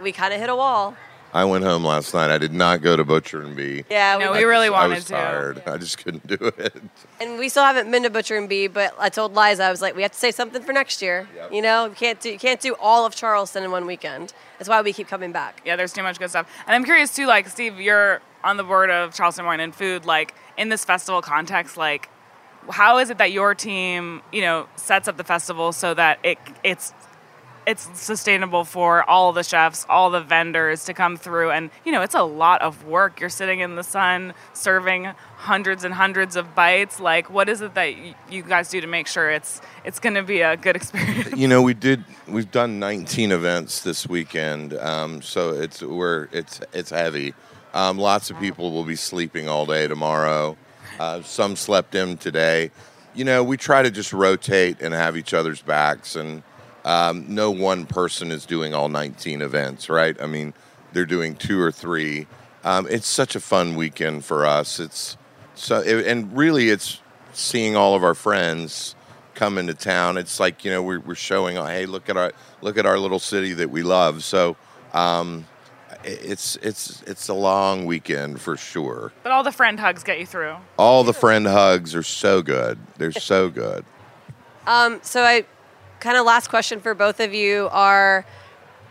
we 0.00 0.12
kind 0.12 0.32
of 0.32 0.38
hit 0.38 0.48
a 0.48 0.54
wall. 0.54 0.96
I 1.34 1.44
went 1.46 1.64
home 1.64 1.82
last 1.84 2.12
night. 2.12 2.30
I 2.30 2.36
did 2.36 2.52
not 2.52 2.82
go 2.82 2.94
to 2.94 3.04
Butcher 3.04 3.40
and 3.42 3.56
Bee. 3.56 3.84
Yeah, 3.90 4.18
No, 4.18 4.32
we, 4.32 4.38
we 4.38 4.44
really 4.44 4.66
I 4.66 4.70
wanted 4.70 4.96
was 4.96 5.04
to. 5.06 5.12
tired. 5.14 5.62
I 5.66 5.78
just 5.78 5.96
couldn't 6.04 6.26
do 6.26 6.36
it. 6.58 6.82
and 7.20 7.38
we 7.38 7.48
still 7.48 7.64
haven't 7.64 7.90
been 7.90 8.02
to 8.02 8.10
Butcher 8.10 8.36
and 8.36 8.48
Bee, 8.48 8.66
but 8.66 8.94
I 8.98 9.08
told 9.08 9.34
Liza 9.34 9.64
I 9.64 9.70
was 9.70 9.80
like, 9.80 9.96
we 9.96 10.02
have 10.02 10.12
to 10.12 10.18
say 10.18 10.30
something 10.30 10.62
for 10.62 10.72
next 10.74 11.00
year. 11.00 11.26
Yep. 11.34 11.52
You 11.52 11.62
know, 11.62 11.86
you 11.86 11.94
can't 11.94 12.20
do 12.20 12.30
you 12.30 12.38
can't 12.38 12.60
do 12.60 12.74
all 12.80 13.06
of 13.06 13.14
Charleston 13.14 13.64
in 13.64 13.70
one 13.70 13.86
weekend. 13.86 14.34
That's 14.58 14.68
why 14.68 14.82
we 14.82 14.92
keep 14.92 15.08
coming 15.08 15.32
back. 15.32 15.62
Yeah, 15.64 15.76
there's 15.76 15.92
too 15.94 16.02
much 16.02 16.18
good 16.18 16.28
stuff. 16.30 16.50
And 16.66 16.74
I'm 16.74 16.84
curious 16.84 17.14
too, 17.14 17.26
like 17.26 17.48
Steve, 17.48 17.80
you're 17.80 18.20
on 18.44 18.58
the 18.58 18.64
board 18.64 18.90
of 18.90 19.14
Charleston 19.14 19.46
Wine 19.46 19.60
and 19.60 19.74
Food. 19.74 20.04
Like 20.04 20.34
in 20.58 20.68
this 20.68 20.84
festival 20.84 21.22
context, 21.22 21.76
like 21.78 22.10
how 22.70 22.98
is 22.98 23.08
it 23.10 23.18
that 23.18 23.32
your 23.32 23.54
team, 23.54 24.20
you 24.32 24.42
know, 24.42 24.68
sets 24.76 25.08
up 25.08 25.16
the 25.16 25.24
festival 25.24 25.72
so 25.72 25.94
that 25.94 26.18
it 26.22 26.38
it's 26.62 26.92
it's 27.66 27.88
sustainable 27.98 28.64
for 28.64 29.08
all 29.08 29.32
the 29.32 29.44
chefs, 29.44 29.86
all 29.88 30.10
the 30.10 30.20
vendors 30.20 30.84
to 30.86 30.94
come 30.94 31.16
through, 31.16 31.50
and 31.50 31.70
you 31.84 31.92
know, 31.92 32.02
it's 32.02 32.14
a 32.14 32.22
lot 32.22 32.60
of 32.62 32.84
work. 32.86 33.20
You're 33.20 33.28
sitting 33.28 33.60
in 33.60 33.76
the 33.76 33.84
sun, 33.84 34.34
serving 34.52 35.06
hundreds 35.36 35.84
and 35.84 35.94
hundreds 35.94 36.36
of 36.36 36.54
bites. 36.54 36.98
Like, 36.98 37.30
what 37.30 37.48
is 37.48 37.60
it 37.60 37.74
that 37.74 37.94
you 38.30 38.42
guys 38.42 38.68
do 38.68 38.80
to 38.80 38.86
make 38.86 39.06
sure 39.06 39.30
it's 39.30 39.60
it's 39.84 40.00
going 40.00 40.14
to 40.14 40.22
be 40.22 40.40
a 40.40 40.56
good 40.56 40.76
experience? 40.80 41.36
you 41.36 41.48
know, 41.48 41.62
we 41.62 41.74
did. 41.74 42.04
We've 42.26 42.50
done 42.50 42.78
19 42.78 43.32
events 43.32 43.82
this 43.82 44.08
weekend, 44.08 44.74
um, 44.74 45.22
so 45.22 45.50
it's 45.50 45.82
we're 45.82 46.28
it's 46.32 46.60
it's 46.72 46.90
heavy. 46.90 47.34
Um, 47.74 47.98
lots 47.98 48.30
of 48.30 48.38
people 48.38 48.70
will 48.70 48.84
be 48.84 48.96
sleeping 48.96 49.48
all 49.48 49.66
day 49.66 49.88
tomorrow. 49.88 50.56
Uh, 50.98 51.22
some 51.22 51.56
slept 51.56 51.94
in 51.94 52.18
today. 52.18 52.70
You 53.14 53.24
know, 53.24 53.42
we 53.44 53.56
try 53.56 53.82
to 53.82 53.90
just 53.90 54.12
rotate 54.12 54.80
and 54.80 54.92
have 54.94 55.16
each 55.16 55.32
other's 55.32 55.62
backs, 55.62 56.16
and 56.16 56.42
um, 56.84 57.26
no 57.28 57.50
one 57.50 57.86
person 57.86 58.30
is 58.30 58.46
doing 58.46 58.74
all 58.74 58.88
19 58.88 59.40
events, 59.42 59.88
right? 59.88 60.20
I 60.20 60.26
mean, 60.26 60.54
they're 60.92 61.06
doing 61.06 61.36
two 61.36 61.60
or 61.60 61.72
three. 61.72 62.26
Um, 62.64 62.86
it's 62.90 63.06
such 63.06 63.36
a 63.36 63.40
fun 63.40 63.74
weekend 63.76 64.24
for 64.24 64.44
us. 64.44 64.80
It's 64.80 65.16
so, 65.54 65.80
it, 65.80 66.06
and 66.06 66.36
really, 66.36 66.70
it's 66.70 67.00
seeing 67.32 67.76
all 67.76 67.94
of 67.94 68.04
our 68.04 68.14
friends 68.14 68.94
come 69.34 69.58
into 69.58 69.74
town. 69.74 70.16
It's 70.16 70.38
like 70.40 70.64
you 70.64 70.70
know 70.70 70.82
we're, 70.82 71.00
we're 71.00 71.14
showing, 71.14 71.56
hey, 71.56 71.86
look 71.86 72.08
at 72.08 72.16
our 72.16 72.32
look 72.60 72.78
at 72.78 72.86
our 72.86 72.98
little 72.98 73.18
city 73.18 73.52
that 73.54 73.70
we 73.70 73.82
love. 73.82 74.24
So 74.24 74.56
um, 74.92 75.46
it's 76.04 76.56
it's 76.56 77.02
it's 77.02 77.28
a 77.28 77.34
long 77.34 77.86
weekend 77.86 78.40
for 78.40 78.56
sure. 78.56 79.12
But 79.22 79.32
all 79.32 79.42
the 79.42 79.52
friend 79.52 79.78
hugs 79.78 80.02
get 80.02 80.18
you 80.18 80.26
through. 80.26 80.56
All 80.78 81.04
the 81.04 81.14
friend 81.14 81.46
hugs 81.46 81.94
are 81.94 82.02
so 82.02 82.42
good. 82.42 82.78
They're 82.98 83.12
so 83.12 83.48
good. 83.48 83.84
Um, 84.64 85.00
so 85.02 85.24
I 85.24 85.44
kind 86.02 86.18
of 86.18 86.26
last 86.26 86.48
question 86.48 86.80
for 86.80 86.94
both 86.94 87.20
of 87.20 87.32
you 87.32 87.68
are 87.70 88.26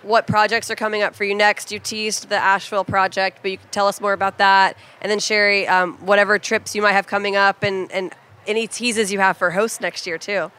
what 0.02 0.26
projects 0.26 0.71
are 0.71 0.76
coming 0.76 1.04
up 1.04 1.13
for 1.13 1.26
you 1.26 1.36
next? 1.36 1.71
You 1.71 1.78
teased 1.78 2.30
the 2.30 2.38
Asheville 2.38 2.86
project, 2.86 3.39
but 3.41 3.52
you 3.52 3.58
can 3.58 3.67
tell 3.69 3.88
us 3.88 4.00
more 4.02 4.13
about 4.13 4.38
that. 4.39 4.78
And 5.02 5.12
then 5.12 5.19
Shari, 5.19 5.67
um, 5.67 5.93
whatever 5.97 6.39
trips 6.39 6.74
you 6.74 6.82
might 6.82 6.93
have 6.93 7.06
coming 7.06 7.36
up 7.36 7.63
and, 7.63 7.91
and 7.91 8.15
any 8.47 8.65
teases 8.65 9.12
you 9.12 9.19
have 9.19 9.38
for 9.38 9.52
hosts 9.52 9.82
next 9.82 10.08
year 10.08 10.17
too. 10.17 10.52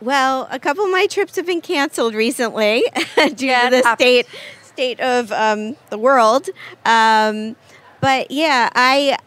Well, 0.00 0.46
a 0.50 0.60
couple 0.60 0.84
of 0.84 0.92
my 0.92 1.08
trips 1.08 1.34
have 1.34 1.44
been 1.46 1.60
canceled 1.60 2.14
recently 2.14 2.84
due 3.34 3.46
Yeah, 3.46 3.68
to 3.68 3.82
the 3.82 3.94
state 3.96 4.26
state 4.62 5.00
of 5.00 5.32
um, 5.32 5.76
the 5.90 5.98
world. 5.98 6.48
Um, 6.86 7.56
but 8.00 8.30
yeah, 8.30 8.70
I 8.76 9.18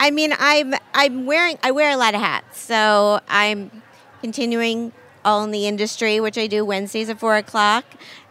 I 0.00 0.10
mean 0.10 0.34
I'm 0.36 0.74
I'm 0.92 1.26
wearing 1.26 1.58
I 1.62 1.70
wear 1.70 1.92
a 1.92 1.96
lot 1.96 2.16
of 2.16 2.20
hats, 2.20 2.60
so 2.60 3.20
I'm 3.28 3.70
continuing 4.20 4.92
all 5.24 5.44
in 5.44 5.50
the 5.50 5.66
industry, 5.66 6.20
which 6.20 6.38
I 6.38 6.46
do 6.46 6.64
Wednesdays 6.64 7.08
at 7.08 7.18
four 7.18 7.36
o'clock, 7.36 7.84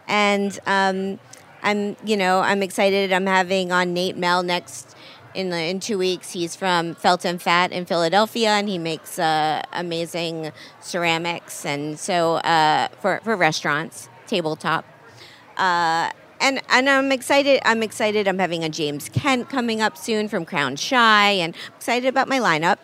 and 0.08 0.58
um, 0.66 1.18
I'm 1.62 1.96
you 2.04 2.16
know 2.16 2.40
I'm 2.40 2.62
excited. 2.62 3.12
I'm 3.12 3.26
having 3.26 3.72
on 3.72 3.92
Nate 3.94 4.16
Mell 4.16 4.42
next 4.42 4.96
in 5.34 5.50
the 5.50 5.58
in 5.58 5.80
two 5.80 5.98
weeks. 5.98 6.32
He's 6.32 6.56
from 6.56 6.94
Felt 6.94 7.24
and 7.24 7.40
Fat 7.40 7.72
in 7.72 7.84
Philadelphia, 7.84 8.50
and 8.50 8.68
he 8.68 8.78
makes 8.78 9.18
uh, 9.18 9.62
amazing 9.72 10.52
ceramics 10.80 11.64
and 11.64 11.98
so 11.98 12.36
uh, 12.36 12.88
for 13.00 13.20
for 13.22 13.36
restaurants, 13.36 14.08
tabletop. 14.26 14.84
Uh, 15.56 16.10
and 16.40 16.60
and 16.70 16.88
I'm 16.88 17.12
excited. 17.12 17.60
I'm 17.64 17.82
excited. 17.82 18.26
I'm 18.26 18.38
having 18.38 18.64
a 18.64 18.68
James 18.68 19.08
Kent 19.08 19.48
coming 19.48 19.80
up 19.80 19.96
soon 19.96 20.28
from 20.28 20.44
Crown 20.44 20.76
Shy, 20.76 21.30
and 21.32 21.54
I'm 21.54 21.74
excited 21.76 22.08
about 22.08 22.28
my 22.28 22.38
lineup. 22.38 22.78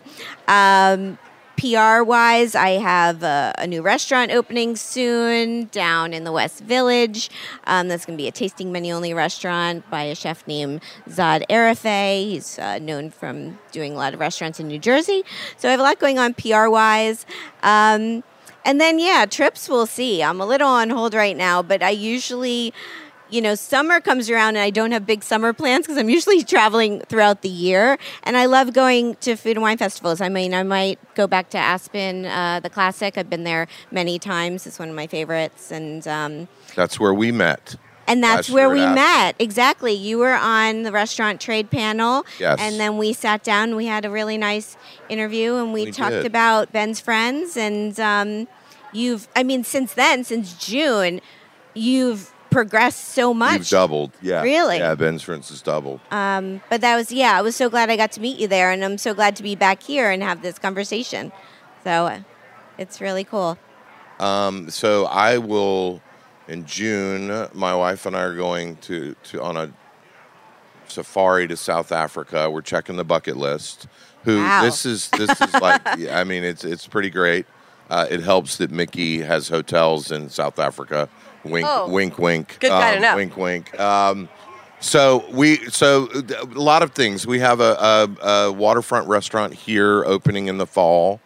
Um, 0.47 1.19
PR 1.57 2.03
wise, 2.03 2.55
I 2.55 2.71
have 2.71 3.23
a, 3.23 3.55
a, 3.59 3.67
new 3.67 3.83
restaurant 3.83 4.31
opening 4.31 4.77
soon 4.77 5.67
down 5.67 6.13
in 6.13 6.25
the 6.25 6.33
West 6.33 6.61
Village. 6.61 7.31
Um, 7.67 7.89
that's 7.89 8.05
going 8.05 8.17
to 8.17 8.23
be 8.23 8.29
a 8.29 8.33
tasting 8.33 8.73
menu 8.73 8.95
only 8.95 9.15
restaurant 9.15 9.89
by 9.91 10.03
a 10.03 10.15
chef 10.15 10.47
named 10.47 10.83
Zad 11.09 11.45
Arafeh. 11.49 12.29
He's 12.29 12.59
uh, 12.59 12.79
known 12.79 13.11
from 13.11 13.59
doing 13.73 13.95
a 13.95 13.97
lot 13.97 14.13
of 14.13 14.21
restaurants 14.21 14.61
in 14.61 14.69
New 14.69 14.79
Jersey. 14.79 15.25
So 15.57 15.69
I 15.69 15.71
have 15.71 15.81
a 15.81 15.83
lot 15.83 15.99
going 15.99 16.19
on 16.19 16.35
PR 16.35 16.69
wise. 16.69 17.25
Um, 17.63 18.23
and 18.65 18.81
then, 18.81 18.99
yeah, 18.99 19.27
trips 19.27 19.69
we'll 19.69 19.87
see. 19.87 20.23
I'm 20.23 20.41
a 20.41 20.47
little 20.47 20.69
on 20.69 20.91
hold 20.91 21.15
right 21.15 21.37
now, 21.37 21.63
but 21.63 21.83
I 21.83 21.91
usually 21.91 22.75
you 23.31 23.41
know, 23.41 23.55
summer 23.55 24.01
comes 24.01 24.31
around 24.31 24.51
and 24.51 24.59
I 24.59 24.71
don't 24.71 24.93
have 24.93 25.07
big 25.07 25.23
summer 25.23 25.53
plans 25.53 25.87
because 25.87 25.99
I'm 25.99 26.09
usually 26.09 26.43
traveling 26.45 27.01
throughout 27.01 27.43
the 27.43 27.49
year. 27.49 27.99
And 28.23 28.37
I 28.37 28.47
love 28.47 28.73
going 28.73 29.17
to 29.17 29.37
food 29.37 29.57
and 29.57 29.63
wine 29.63 29.79
festivals. 29.79 30.21
I 30.21 30.29
mean, 30.29 30.55
I 30.55 30.63
might 30.63 30.99
go 31.15 31.27
back 31.27 31.51
to 31.51 31.59
Aspen, 31.59 32.27
uh, 32.27 32.61
the 32.61 32.71
classic. 32.71 33.19
I've 33.19 33.31
been 33.31 33.45
there 33.45 33.67
many 33.91 34.19
times. 34.19 34.67
It's 34.67 34.79
one 34.79 34.89
of 34.89 34.95
my 34.95 35.07
favorites. 35.07 35.71
And 35.71 36.07
um, 36.07 36.49
that's 36.75 37.01
where 37.01 37.15
we 37.15 37.33
met. 37.33 37.77
And 38.09 38.23
that's 38.23 38.49
where 38.49 38.71
we 38.71 38.87
met. 38.87 39.35
Exactly. 39.41 39.93
You 39.93 40.19
were 40.19 40.35
on 40.35 40.85
the 40.85 40.93
restaurant 40.93 41.41
trade 41.41 41.71
panel. 41.71 42.25
Yes. 42.39 42.59
And 42.61 42.79
then 42.79 42.99
we 42.99 43.13
sat 43.13 43.43
down 43.43 43.75
we 43.75 43.87
had 43.87 44.05
a 44.05 44.11
really 44.11 44.39
nice 44.39 44.77
interview 45.09 45.57
and 45.57 45.73
we, 45.73 45.87
we 45.87 45.91
talked 45.91 46.13
did. 46.13 46.27
about 46.27 46.73
Ben's 46.73 47.01
friends. 47.01 47.57
And 47.57 47.99
um, 47.99 48.47
you've, 48.93 49.27
I 49.35 49.43
mean, 49.43 49.65
since 49.65 49.93
then, 49.93 50.23
since 50.23 50.55
June, 50.55 51.21
you've 51.75 52.33
progressed 52.51 53.09
so 53.09 53.33
much. 53.35 53.59
You've 53.59 53.69
doubled, 53.69 54.13
yeah. 54.23 54.43
Really? 54.43 54.79
Yeah, 54.79 54.95
Ben's 54.95 55.23
friends 55.23 55.49
has 55.51 55.63
doubled. 55.63 56.01
Um, 56.11 56.61
but 56.71 56.81
that 56.81 56.97
was, 56.97 57.13
yeah, 57.13 57.39
I 57.39 57.43
was 57.43 57.57
so 57.57 57.69
glad 57.69 57.91
I 57.91 57.97
got 57.97 58.13
to 58.13 58.21
meet 58.21 58.39
you 58.39 58.49
there, 58.49 58.71
and 58.71 58.85
I'm 58.85 58.99
so 58.99 59.15
glad 59.15 59.37
to 59.37 59.43
be 59.43 59.55
back 59.55 59.83
here 59.83 60.11
and 60.11 60.23
have 60.23 60.43
this 60.43 60.59
conversation. 60.59 61.33
So 61.85 62.23
it's 62.79 63.01
really 63.01 63.25
cool. 63.25 63.59
Um, 64.19 64.71
so 64.71 65.07
I 65.07 65.39
will, 65.39 66.01
in 66.49 66.65
June, 66.67 67.49
my 67.53 67.75
wife 67.75 68.07
and 68.07 68.17
I 68.17 68.23
are 68.23 68.35
going 68.37 68.77
to, 68.79 69.15
to 69.25 69.43
on 69.43 69.57
a 69.57 69.73
safari 70.89 71.47
to 71.49 71.57
South 71.57 71.93
Africa. 71.93 72.51
We're 72.51 72.63
checking 72.63 72.97
the 72.97 73.05
bucket 73.05 73.37
list. 73.37 73.87
Who 74.25 74.39
Wow. 74.39 74.63
this 74.63 74.85
is? 74.87 75.09
This 75.11 75.41
is 75.41 75.55
like, 75.55 75.81
I 76.11 76.25
mean, 76.25 76.43
it's 76.45 76.65
it's 76.65 76.87
pretty 76.87 77.11
great. 77.11 77.47
Uh, 77.89 78.07
it 78.11 78.21
helps 78.21 78.57
that 78.57 78.71
Mickey 78.73 79.21
has 79.21 79.49
hotels 79.49 80.11
in 80.11 80.29
South 80.29 80.59
Africa. 80.59 81.09
Wink, 81.51 81.67
Oh. 81.69 81.89
wink, 81.89 82.19
wink. 82.19 82.57
Good 82.61 82.69
guy 82.71 82.91
to 82.93 82.97
Um, 82.97 83.03
know. 83.03 83.17
Wink, 83.17 83.37
wink. 83.37 83.81
Um, 83.81 84.29
so 84.81 85.25
we, 85.33 85.57
so 85.71 86.09
a 86.41 86.45
lot 86.59 86.83
of 86.83 86.93
things. 86.93 87.27
We 87.27 87.39
have 87.41 87.61
a, 87.61 88.09
a, 88.23 88.27
a 88.29 88.53
waterfront 88.53 89.09
restaurant 89.09 89.55
here 89.55 90.05
opening 90.05 90.49
in 90.49 90.59
the 90.59 90.67
fall. 90.67 91.21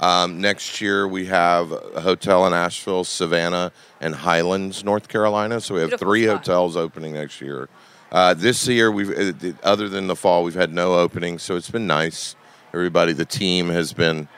Um, 0.00 0.40
next 0.40 0.80
year 0.80 1.06
we 1.06 1.26
have 1.26 1.70
a 1.72 2.00
hotel 2.00 2.46
in 2.46 2.52
Asheville, 2.52 3.04
Savannah, 3.04 3.70
and 4.00 4.14
Highlands, 4.14 4.82
North 4.84 5.08
Carolina. 5.08 5.60
So 5.60 5.74
we 5.74 5.80
have 5.80 5.90
Beautiful 5.90 6.06
three 6.08 6.24
spot. 6.24 6.38
hotels 6.38 6.76
opening 6.76 7.12
next 7.14 7.40
year. 7.40 7.68
Uh, 8.10 8.34
this 8.34 8.66
year 8.68 8.90
we've, 8.90 9.10
uh, 9.10 9.52
other 9.62 9.88
than 9.88 10.06
the 10.06 10.16
fall, 10.16 10.44
we've 10.44 10.54
had 10.54 10.72
no 10.72 10.94
openings, 10.94 11.42
so 11.42 11.56
it's 11.56 11.70
been 11.70 11.86
nice. 11.86 12.36
Everybody, 12.72 13.12
the 13.12 13.24
team 13.24 13.68
has 13.70 13.92
been 13.92 14.28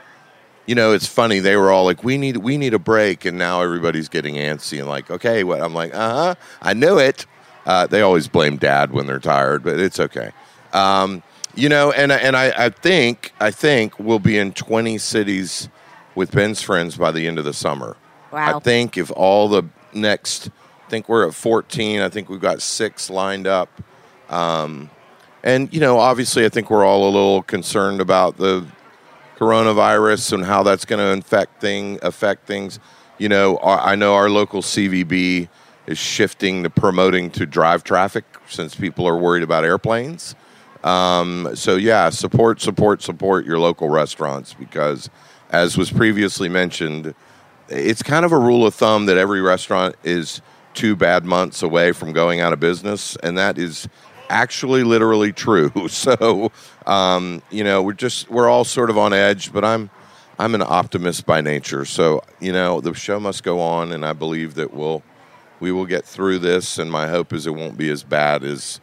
you 0.67 0.75
know, 0.75 0.93
it's 0.93 1.07
funny. 1.07 1.39
They 1.39 1.57
were 1.57 1.71
all 1.71 1.85
like, 1.85 2.05
"We 2.05 2.19
need, 2.19 2.39
we 2.39 2.59
need 2.59 2.75
a 2.75 2.79
break," 2.79 3.25
and 3.25 3.39
now 3.39 3.63
everybody's 3.63 4.09
getting 4.09 4.35
antsy 4.35 4.79
and 4.79 4.89
like, 4.89 5.11
"Okay, 5.11 5.45
what?" 5.45 5.63
I'm 5.63 5.75
like, 5.75 5.95
"Uh 5.95 6.15
huh, 6.15 6.35
I 6.61 6.75
knew 6.75 6.99
it." 6.99 7.27
Uh, 7.65 7.87
they 7.87 8.01
always 8.01 8.29
blame 8.29 8.57
Dad 8.57 8.93
when 8.93 9.07
they're 9.07 9.19
tired, 9.19 9.63
but 9.63 9.79
it's 9.79 9.99
okay. 9.99 10.31
Um, 10.73 11.23
you 11.55 11.69
know, 11.69 11.91
and 11.91 12.13
and 12.13 12.37
I, 12.37 12.67
I 12.67 12.69
think 12.69 13.33
I 13.41 13.51
think 13.51 13.99
we'll 13.99 14.19
be 14.19 14.39
in 14.39 14.53
20 14.53 14.99
cities 14.99 15.69
with 16.15 16.31
Ben's 16.31 16.63
friends 16.63 16.97
by 16.97 17.11
the 17.11 17.27
end 17.27 17.39
of 17.39 17.45
the 17.45 17.55
summer. 17.55 17.97
Wow. 18.31 18.57
I 18.57 18.61
think 18.61 18.97
if 18.97 19.11
all 19.11 19.49
the 19.49 19.65
next, 19.95 20.51
I 20.87 20.91
think 20.91 21.09
we're 21.09 21.27
at 21.27 21.35
14. 21.35 22.01
I 22.01 22.09
think 22.09 22.29
we've 22.29 22.41
got 22.41 22.61
six 22.61 23.09
lined 23.09 23.47
up. 23.47 23.69
Um, 24.29 24.91
and 25.43 25.73
you 25.73 25.81
know, 25.81 25.99
obviously, 25.99 26.45
I 26.45 26.49
think 26.49 26.71
we're 26.71 26.85
all 26.85 27.05
a 27.05 27.11
little 27.11 27.43
concerned 27.43 28.01
about 28.01 28.37
the 28.37 28.67
coronavirus 29.37 30.33
and 30.33 30.45
how 30.45 30.63
that's 30.63 30.85
going 30.85 30.99
to 30.99 31.13
infect 31.13 31.61
thing 31.61 31.99
affect 32.03 32.47
things. 32.47 32.79
You 33.19 33.29
know, 33.29 33.59
our, 33.59 33.81
I 33.81 33.95
know 33.95 34.15
our 34.15 34.29
local 34.29 34.63
CVB 34.63 35.49
is 35.87 35.99
shifting 35.99 36.63
to 36.65 36.71
promoting 36.71 37.31
to 37.31 37.47
drive 37.47 37.85
traffic 37.85 38.25
since 38.49 38.75
people 38.75 39.07
are 39.07 39.17
worried 39.17 39.43
about 39.43 39.65
airplanes. 39.65 40.35
Um, 40.85 41.51
so 41.55 41.77
yeah, 41.77 42.11
support, 42.11 42.61
support, 42.61 43.03
support 43.03 43.45
your 43.45 43.59
local 43.59 43.89
restaurants 43.89 44.55
because, 44.55 45.11
as 45.51 45.77
was 45.77 45.91
previously 45.91 46.49
mentioned, 46.49 47.15
it's 47.69 48.03
kind 48.03 48.25
of 48.25 48.33
a 48.33 48.39
rule 48.39 48.67
of 48.67 48.75
thumb 48.75 49.07
that 49.07 49.17
every 49.17 49.41
restaurant 49.41 49.97
is 50.05 50.41
two 50.75 50.95
bad 50.95 51.25
months 51.25 51.63
away 51.63 51.91
from 51.93 52.13
going 52.13 52.41
out 52.41 52.53
of 52.53 52.61
business, 52.61 53.17
and 53.23 53.37
that 53.39 53.59
is 53.59 53.89
actually 54.29 54.83
literally 54.85 55.33
true. 55.33 55.71
So, 55.89 56.51
um, 56.87 57.43
you 57.51 57.65
know, 57.65 57.83
we're 57.83 57.93
just 57.95 58.31
we're 58.31 58.49
all 58.49 58.65
sort 58.65 58.91
of 58.91 58.99
on 58.99 59.13
edge, 59.13 59.53
but 59.53 59.65
I'm 59.65 59.91
I'm 60.39 60.55
an 60.55 60.63
optimist 60.63 61.25
by 61.27 61.41
nature. 61.41 61.85
So, 61.85 62.23
you 62.41 62.53
know, 62.53 62.81
the 62.81 62.93
show 62.95 63.19
must 63.19 63.43
go 63.43 63.61
on, 63.61 63.93
and 63.93 64.05
I 64.05 64.13
believe 64.13 64.55
that 64.55 64.73
we'll 64.75 65.03
we 65.61 65.73
will 65.73 65.87
get 65.87 66.05
through 66.05 66.41
this. 66.41 66.79
And 66.79 66.91
my 66.91 67.07
hope 67.09 67.33
is 67.33 67.47
it 67.47 67.55
won't 67.55 67.79
be 67.79 67.89
as 67.91 68.03
bad 68.03 68.45
as 68.45 68.81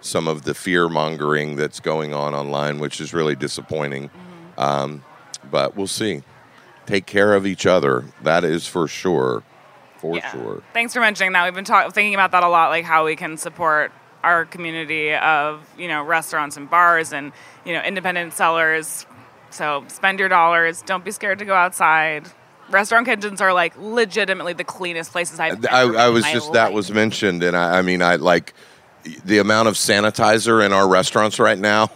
some 0.00 0.28
of 0.28 0.42
the 0.42 0.54
fear 0.54 0.88
mongering 0.88 1.56
that's 1.56 1.80
going 1.80 2.12
on 2.14 2.34
online, 2.34 2.78
which 2.78 3.00
is 3.00 3.12
really 3.14 3.34
disappointing. 3.34 4.10
Um, 4.58 5.02
but 5.50 5.76
we'll 5.76 5.86
see. 5.86 6.22
Take 6.86 7.06
care 7.06 7.34
of 7.34 7.46
each 7.46 7.66
other. 7.66 8.04
That 8.22 8.44
is 8.44 8.66
for 8.66 8.86
sure. 8.88 9.42
For 9.98 10.16
Yeah. 10.16 10.30
sure. 10.32 10.62
Thanks 10.74 10.92
for 10.92 11.00
mentioning 11.00 11.32
that. 11.32 11.44
We've 11.44 11.54
been 11.54 11.64
talk- 11.64 11.92
thinking 11.94 12.14
about 12.14 12.30
that 12.32 12.42
a 12.42 12.48
lot, 12.48 12.68
like 12.70 12.84
how 12.84 13.06
we 13.06 13.16
can 13.16 13.36
support 13.38 13.90
our 14.24 14.44
community 14.46 15.14
of 15.14 15.62
you 15.78 15.86
know 15.86 16.02
restaurants 16.02 16.56
and 16.56 16.68
bars 16.68 17.12
and 17.12 17.32
you 17.64 17.72
know 17.74 17.82
independent 17.82 18.32
sellers. 18.32 19.06
So 19.50 19.84
spend 19.88 20.18
your 20.18 20.28
dollars. 20.28 20.82
Don't 20.82 21.04
be 21.04 21.12
scared 21.12 21.38
to 21.38 21.44
go 21.44 21.54
outside. 21.54 22.26
Restaurant 22.70 23.06
kitchens 23.06 23.40
are 23.40 23.52
like 23.52 23.74
legitimately 23.78 24.54
the 24.54 24.64
cleanest 24.64 25.12
places 25.12 25.38
I've. 25.38 25.64
I, 25.66 25.82
I 25.82 26.08
was 26.08 26.24
just 26.24 26.54
that 26.54 26.72
was 26.72 26.90
mentioned, 26.90 27.42
and 27.42 27.56
I, 27.56 27.78
I 27.78 27.82
mean, 27.82 28.02
I 28.02 28.16
like 28.16 28.54
the 29.24 29.38
amount 29.38 29.68
of 29.68 29.74
sanitizer 29.74 30.64
in 30.64 30.72
our 30.72 30.88
restaurants 30.88 31.38
right 31.38 31.58
now. 31.58 31.90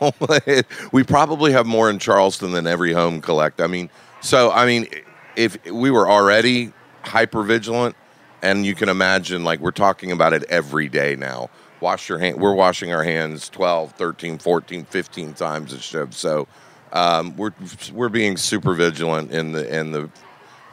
we 0.93 1.03
probably 1.03 1.53
have 1.53 1.67
more 1.67 1.88
in 1.91 1.99
Charleston 1.99 2.53
than 2.53 2.67
every 2.67 2.93
home 2.93 3.21
collect. 3.21 3.61
I 3.61 3.67
mean, 3.67 3.88
so 4.21 4.51
I 4.51 4.67
mean, 4.67 4.87
if 5.35 5.59
we 5.67 5.91
were 5.91 6.09
already 6.09 6.73
hyper 7.03 7.43
vigilant, 7.43 7.97
and 8.43 8.64
you 8.64 8.75
can 8.75 8.88
imagine, 8.88 9.45
like 9.45 9.61
we're 9.61 9.71
talking 9.71 10.12
about 10.12 10.33
it 10.33 10.45
every 10.45 10.88
day 10.88 11.17
now. 11.17 11.51
Wash 11.81 12.09
your 12.09 12.19
hand. 12.19 12.41
We're 12.41 12.55
washing 12.55 12.93
our 12.93 13.05
hands 13.05 13.49
12, 13.49 13.93
13, 13.93 14.38
14, 14.38 14.85
15 14.85 15.35
times 15.35 15.73
a 15.73 15.79
shift. 15.79 16.14
So 16.14 16.49
um, 16.93 17.37
we're 17.37 17.53
we're 17.93 18.09
being 18.09 18.37
super 18.37 18.75
vigilant 18.75 19.31
in 19.31 19.53
the 19.53 19.79
in 19.79 19.93
the 19.93 20.11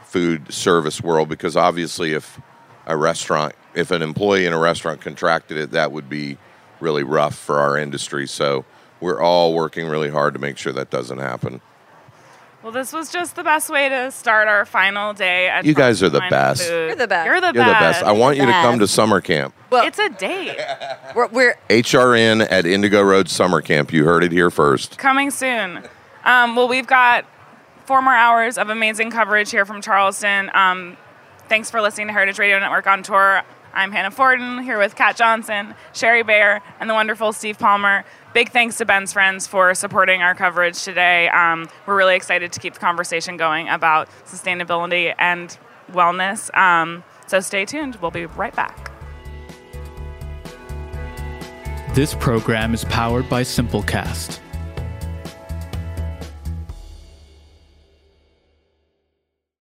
food 0.04 0.52
service 0.52 1.00
world 1.00 1.28
because 1.28 1.56
obviously 1.56 2.12
if 2.12 2.40
a 2.86 2.96
restaurant 2.96 3.54
if 3.74 3.90
an 3.90 4.02
employee 4.02 4.46
in 4.46 4.52
a 4.52 4.58
restaurant 4.58 5.00
contracted 5.00 5.56
it 5.56 5.72
that 5.72 5.92
would 5.92 6.08
be 6.08 6.38
really 6.80 7.02
rough 7.02 7.34
for 7.36 7.58
our 7.58 7.76
industry 7.76 8.26
so 8.26 8.64
we're 9.00 9.20
all 9.20 9.52
working 9.52 9.86
really 9.86 10.08
hard 10.08 10.32
to 10.32 10.40
make 10.40 10.56
sure 10.56 10.72
that 10.72 10.88
doesn't 10.90 11.18
happen 11.18 11.60
Well, 12.66 12.72
this 12.72 12.92
was 12.92 13.12
just 13.12 13.36
the 13.36 13.44
best 13.44 13.70
way 13.70 13.88
to 13.88 14.10
start 14.10 14.48
our 14.48 14.64
final 14.64 15.12
day. 15.12 15.48
At 15.48 15.64
You 15.64 15.72
guys 15.72 16.02
are 16.02 16.08
the 16.08 16.18
best. 16.18 16.62
Food. 16.62 16.88
You're 16.88 16.96
the 16.96 17.06
best. 17.06 17.26
You're 17.26 17.40
the 17.40 17.52
you're 17.54 17.64
the 17.64 17.70
best 17.70 18.02
i 18.02 18.10
want 18.10 18.36
you 18.38 18.44
to 18.44 18.50
come 18.50 18.80
to 18.80 18.88
summer 18.88 19.20
camp 19.20 19.54
Well, 19.70 19.86
It's 19.86 20.00
a 20.00 20.08
date 20.08 20.58
we're, 21.14 21.28
we're 21.28 21.54
hrn 21.70 22.40
at 22.40 22.66
indigo 22.66 23.02
road 23.02 23.28
summer 23.28 23.60
camp 23.60 23.92
you 23.92 24.04
heard 24.04 24.24
it 24.24 24.32
here 24.32 24.50
first 24.50 24.98
coming 24.98 25.30
soon. 25.30 25.84
Um, 26.24 26.56
well, 26.56 26.66
we've 26.66 26.88
got 26.88 27.24
four 27.84 28.02
more 28.02 28.12
hours 28.12 28.58
of 28.58 28.68
amazing 28.68 29.12
coverage 29.12 29.52
here 29.52 29.64
from 29.64 29.80
Charleston. 29.80 30.50
Um, 30.52 30.96
thanks 31.48 31.70
for 31.70 31.80
listening 31.80 32.08
to 32.08 32.12
Heritage 32.14 32.40
Radio 32.40 32.58
Network 32.58 32.88
on 32.88 33.04
tour. 33.04 33.44
I'm 33.74 33.92
Hannah 33.92 34.10
Fordin 34.10 34.64
here 34.64 34.78
with 34.78 34.96
Kat 34.96 35.16
Johnson, 35.16 35.74
Shari 35.92 36.24
Bayer, 36.24 36.62
and 36.80 36.90
the 36.90 36.94
wonderful 36.94 37.32
Steve 37.32 37.60
Palmer. 37.60 38.04
Big 38.36 38.50
thanks 38.50 38.76
to 38.76 38.84
Ben's 38.84 39.14
friends 39.14 39.46
for 39.46 39.74
supporting 39.74 40.20
our 40.20 40.34
coverage 40.34 40.82
today. 40.82 41.30
Um, 41.30 41.70
we're 41.86 41.96
really 41.96 42.16
excited 42.16 42.52
to 42.52 42.60
keep 42.60 42.74
the 42.74 42.80
conversation 42.80 43.38
going 43.38 43.66
about 43.70 44.10
sustainability 44.26 45.14
and 45.18 45.56
wellness. 45.90 46.54
Um, 46.54 47.02
so 47.26 47.40
stay 47.40 47.64
tuned. 47.64 47.96
We'll 47.96 48.10
be 48.10 48.26
right 48.26 48.54
back. 48.54 48.92
This 51.94 52.12
program 52.12 52.74
is 52.74 52.84
powered 52.84 53.26
by 53.30 53.40
Simplecast. 53.40 54.40